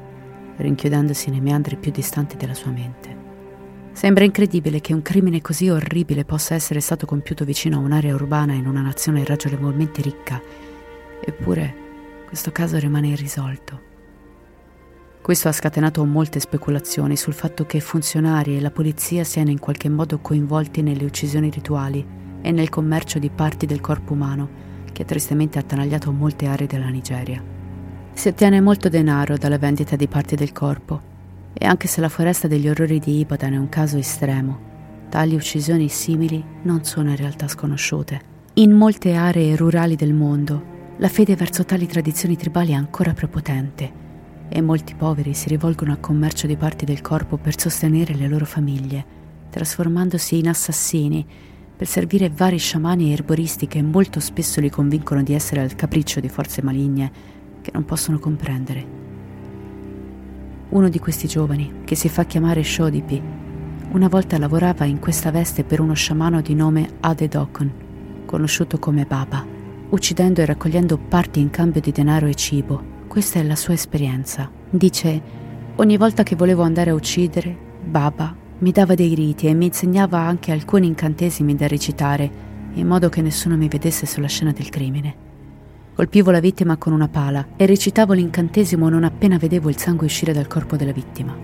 rinchiudendosi 0.55 1.29
nei 1.29 1.41
meandri 1.41 1.75
più 1.75 1.91
distanti 1.91 2.38
della 2.38 2.53
sua 2.53 2.71
mente. 2.71 3.17
Sembra 3.91 4.23
incredibile 4.23 4.79
che 4.79 4.93
un 4.93 5.01
crimine 5.01 5.41
così 5.41 5.67
orribile 5.67 6.23
possa 6.23 6.55
essere 6.55 6.79
stato 6.79 7.05
compiuto 7.05 7.43
vicino 7.43 7.75
a 7.75 7.82
un'area 7.82 8.15
urbana 8.15 8.53
in 8.53 8.65
una 8.65 8.79
nazione 8.79 9.25
ragionevolmente 9.25 10.01
ricca, 10.01 10.41
eppure 11.19 11.75
questo 12.25 12.53
caso 12.53 12.77
rimane 12.77 13.10
irrisolto. 13.10 13.82
Questo 15.21 15.49
ha 15.49 15.51
scatenato 15.51 16.05
molte 16.05 16.39
speculazioni 16.39 17.17
sul 17.17 17.34
fatto 17.34 17.65
che 17.65 17.82
funzionari 17.82 18.55
e 18.55 18.62
la 18.62 18.71
polizia 18.71 19.25
siano 19.25 19.49
in 19.49 19.60
qualche 19.60 19.89
modo 19.89 20.19
coinvolti 20.19 20.82
nelle 20.82 21.03
uccisioni 21.03 21.49
rituali 21.49 22.08
e 22.41 22.51
nel 22.51 22.69
commercio 22.69 23.19
di 23.19 23.29
parti 23.29 23.65
del 23.65 23.82
corpo 23.82 24.13
umano, 24.13 24.67
che 24.99 25.05
ha 25.05 25.07
tristemente 25.07 25.57
attanagliato 25.57 26.12
molte 26.12 26.45
aree 26.45 26.67
della 26.67 26.89
Nigeria. 26.89 27.41
Si 28.12 28.27
ottiene 28.27 28.59
molto 28.59 28.89
denaro 28.89 29.38
dalla 29.38 29.57
vendita 29.57 29.95
di 29.95 30.09
parti 30.09 30.35
del 30.35 30.51
corpo, 30.51 31.01
e 31.53 31.65
anche 31.65 31.88
se 31.88 32.01
la 32.01 32.09
foresta 32.09 32.49
degli 32.49 32.67
orrori 32.67 32.99
di 32.99 33.19
Ibadan 33.19 33.53
è 33.53 33.57
un 33.57 33.69
caso 33.69 33.97
estremo, 33.97 34.59
tali 35.07 35.35
uccisioni 35.35 35.88
simili 35.88 36.43
non 36.63 36.83
sono 36.83 37.12
in 37.12 37.15
realtà 37.15 37.47
sconosciute. 37.47 38.19
In 38.55 38.73
molte 38.73 39.13
aree 39.13 39.55
rurali 39.55 39.95
del 39.95 40.13
mondo, 40.13 40.95
la 40.97 41.07
fede 41.07 41.38
verso 41.38 41.63
tali 41.63 41.88
tradizioni 41.88 42.35
tribali 42.35 42.71
è 42.71 42.75
ancora 42.75 43.13
prepotente 43.13 43.89
e 44.49 44.59
molti 44.59 44.95
poveri 44.95 45.33
si 45.33 45.47
rivolgono 45.47 45.93
al 45.93 46.01
commercio 46.01 46.45
di 46.45 46.57
parti 46.57 46.83
del 46.83 46.99
corpo 46.99 47.38
per 47.38 47.57
sostenere 47.57 48.15
le 48.15 48.27
loro 48.27 48.43
famiglie, 48.43 49.05
trasformandosi 49.49 50.39
in 50.39 50.49
assassini 50.49 51.25
per 51.80 51.88
servire 51.88 52.30
vari 52.30 52.58
sciamani 52.58 53.08
e 53.10 53.13
erboristi 53.13 53.65
che 53.65 53.82
molto 53.82 54.20
spesso 54.20 54.60
li 54.60 54.70
convincono 54.70 55.24
di 55.24 55.34
essere 55.34 55.62
al 55.62 55.76
capriccio 55.76 56.20
di 56.20 56.28
forze 56.28 56.62
maligne 56.62 57.10
che 57.62 57.72
non 57.74 57.86
possono 57.86 58.20
comprendere. 58.20 58.86
Uno 60.68 60.89
di 60.89 61.00
questi 61.00 61.26
giovani, 61.26 61.84
che 61.86 61.96
si 61.96 62.10
fa 62.10 62.26
chiamare 62.26 62.65
Shodipi, 62.65 63.22
una 63.92 64.10
volta 64.10 64.38
lavorava 64.38 64.84
in 64.84 65.00
questa 65.00 65.32
veste 65.32 65.63
per 65.63 65.80
uno 65.80 65.94
sciamano 65.94 66.42
di 66.42 66.54
nome 66.54 66.98
Ade 67.00 67.30
Dokon, 67.30 67.72
conosciuto 68.26 68.78
come 68.78 69.06
Baba, 69.06 69.46
uccidendo 69.88 70.42
e 70.42 70.46
raccogliendo 70.46 70.98
parti 70.98 71.39
in 71.39 71.50
cambio 71.50 71.80
di 71.80 71.94
denaro 71.94 72.26
e 72.26 72.36
cibo 72.36 72.98
questa 73.08 73.39
è 73.39 73.44
la 73.44 73.56
sua 73.56 73.74
esperienza. 73.74 74.52
Dice, 74.70 75.22
ogni 75.78 75.96
volta 75.96 76.24
che 76.24 76.36
volevo 76.36 76.63
andare 76.63 76.89
a 76.89 76.94
uccidere, 76.94 77.56
Baba 77.86 78.38
mi 78.60 78.72
dava 78.72 78.93
dei 78.93 79.13
riti 79.15 79.48
e 79.48 79.54
mi 79.54 79.67
insegnava 79.67 80.19
anche 80.19 80.52
alcuni 80.52 80.88
incantesimi 80.88 81.56
da 81.56 81.67
recitare, 81.67 82.48
in 82.74 82.88
modo 82.88 83.08
che 83.08 83.22
nessuno 83.22 83.56
mi 83.56 83.69
vedesse 83.69 84.06
sulla 84.06 84.28
scena 84.28 84.52
del 84.52 84.69
crimine. 84.69 85.28
Colpivo 85.95 86.32
la 86.32 86.39
vittima 86.39 86.78
con 86.78 86.93
una 86.93 87.08
pala 87.08 87.50
e 87.56 87.65
recitavo 87.65 88.13
l'incantesimo 88.13 88.89
non 88.89 89.04
appena 89.04 89.38
vedevo 89.38 89.69
il 89.69 89.78
sangue 89.78 90.06
uscire 90.06 90.34
dal 90.34 90.48
corpo 90.48 90.76
della 90.76 90.91
vittima. 90.91 91.36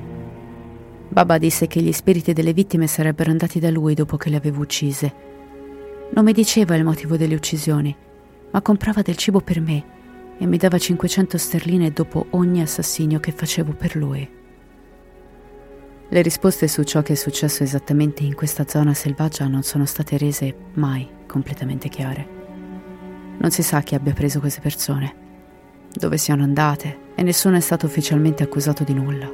Baba 1.07 1.37
disse 1.37 1.67
che 1.67 1.81
gli 1.81 1.91
spiriti 1.91 2.33
delle 2.33 2.53
vittime 2.53 2.87
sarebbero 2.87 3.31
andati 3.31 3.59
da 3.59 3.69
lui 3.69 3.93
dopo 3.93 4.17
che 4.17 4.29
le 4.29 4.35
avevo 4.35 4.61
uccise. 4.61 5.13
Non 6.13 6.25
mi 6.25 6.33
diceva 6.33 6.75
il 6.75 6.83
motivo 6.83 7.15
delle 7.15 7.35
uccisioni, 7.35 7.95
ma 8.51 8.61
comprava 8.61 9.01
del 9.01 9.15
cibo 9.15 9.39
per 9.39 9.61
me 9.61 9.83
e 10.37 10.45
mi 10.45 10.57
dava 10.57 10.77
500 10.77 11.37
sterline 11.37 11.91
dopo 11.91 12.27
ogni 12.31 12.61
assassinio 12.61 13.19
che 13.19 13.31
facevo 13.31 13.71
per 13.73 13.95
lui. 13.95 14.43
Le 16.07 16.21
risposte 16.21 16.67
su 16.67 16.83
ciò 16.83 17.01
che 17.01 17.13
è 17.13 17.15
successo 17.15 17.63
esattamente 17.63 18.23
in 18.23 18.35
questa 18.35 18.65
zona 18.67 18.93
selvaggia 18.93 19.47
non 19.47 19.63
sono 19.63 19.85
state 19.85 20.17
rese 20.19 20.55
mai 20.73 21.07
completamente 21.25 21.89
chiare. 21.89 22.27
Non 23.39 23.49
si 23.49 23.63
sa 23.63 23.81
chi 23.81 23.95
abbia 23.95 24.13
preso 24.13 24.39
queste 24.39 24.61
persone, 24.61 25.15
dove 25.91 26.17
siano 26.17 26.43
andate 26.43 27.13
e 27.15 27.23
nessuno 27.23 27.57
è 27.57 27.59
stato 27.59 27.87
ufficialmente 27.87 28.43
accusato 28.43 28.83
di 28.83 28.93
nulla. 28.93 29.31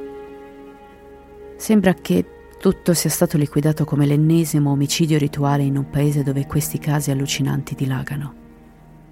Sembra 1.56 1.92
che 1.92 2.24
tutto 2.58 2.94
sia 2.94 3.10
stato 3.10 3.36
liquidato 3.36 3.84
come 3.84 4.06
l'ennesimo 4.06 4.70
omicidio 4.70 5.18
rituale 5.18 5.64
in 5.64 5.76
un 5.76 5.90
paese 5.90 6.22
dove 6.22 6.46
questi 6.46 6.78
casi 6.78 7.10
allucinanti 7.10 7.74
dilagano. 7.74 8.34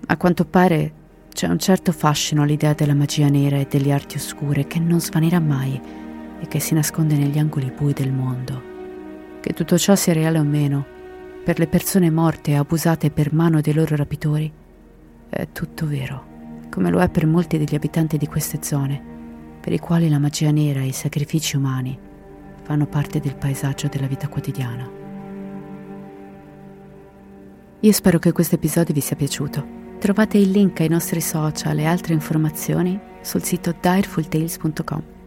A 0.06 0.16
quanto 0.16 0.46
pare 0.46 0.92
c'è 1.30 1.46
un 1.46 1.58
certo 1.58 1.92
fascino 1.92 2.42
all'idea 2.42 2.72
della 2.72 2.94
magia 2.94 3.28
nera 3.28 3.58
e 3.58 3.66
delle 3.68 3.92
arti 3.92 4.16
oscure 4.16 4.66
che 4.66 4.78
non 4.78 5.00
svanirà 5.00 5.40
mai 5.40 5.99
e 6.40 6.48
che 6.48 6.58
si 6.58 6.74
nasconde 6.74 7.16
negli 7.16 7.38
angoli 7.38 7.70
bui 7.70 7.92
del 7.92 8.12
mondo. 8.12 8.62
Che 9.40 9.52
tutto 9.52 9.78
ciò 9.78 9.94
sia 9.94 10.12
reale 10.12 10.38
o 10.38 10.42
meno, 10.42 10.84
per 11.44 11.58
le 11.58 11.66
persone 11.66 12.10
morte 12.10 12.52
e 12.52 12.56
abusate 12.56 13.10
per 13.10 13.32
mano 13.32 13.60
dei 13.60 13.72
loro 13.72 13.96
rapitori, 13.96 14.50
è 15.28 15.48
tutto 15.52 15.86
vero, 15.86 16.24
come 16.70 16.90
lo 16.90 17.00
è 17.00 17.08
per 17.08 17.26
molti 17.26 17.58
degli 17.58 17.74
abitanti 17.74 18.16
di 18.18 18.26
queste 18.26 18.58
zone, 18.62 19.00
per 19.60 19.72
i 19.72 19.78
quali 19.78 20.08
la 20.08 20.18
magia 20.18 20.50
nera 20.50 20.80
e 20.80 20.86
i 20.86 20.92
sacrifici 20.92 21.56
umani 21.56 21.98
fanno 22.62 22.86
parte 22.86 23.20
del 23.20 23.36
paesaggio 23.36 23.88
della 23.88 24.06
vita 24.06 24.28
quotidiana. 24.28 24.88
Io 27.80 27.92
spero 27.92 28.18
che 28.18 28.32
questo 28.32 28.56
episodio 28.56 28.92
vi 28.92 29.00
sia 29.00 29.16
piaciuto. 29.16 29.78
Trovate 29.98 30.38
il 30.38 30.50
link 30.50 30.80
ai 30.80 30.88
nostri 30.88 31.20
social 31.20 31.78
e 31.78 31.86
altre 31.86 32.14
informazioni 32.14 32.98
sul 33.22 33.42
sito 33.42 33.74
direfultales.com. 33.80 35.19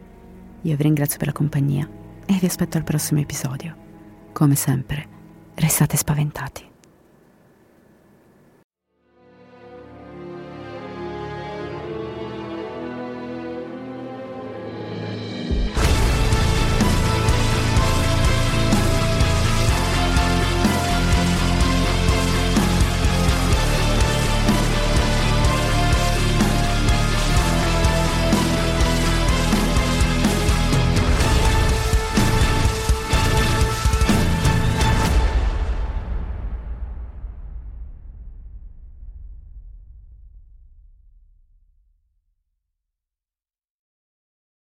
Io 0.65 0.75
vi 0.77 0.83
ringrazio 0.83 1.17
per 1.17 1.27
la 1.27 1.33
compagnia 1.33 1.87
e 2.25 2.33
vi 2.39 2.45
aspetto 2.45 2.77
al 2.77 2.83
prossimo 2.83 3.19
episodio. 3.19 3.75
Come 4.31 4.55
sempre, 4.55 5.07
restate 5.55 5.97
spaventati. 5.97 6.72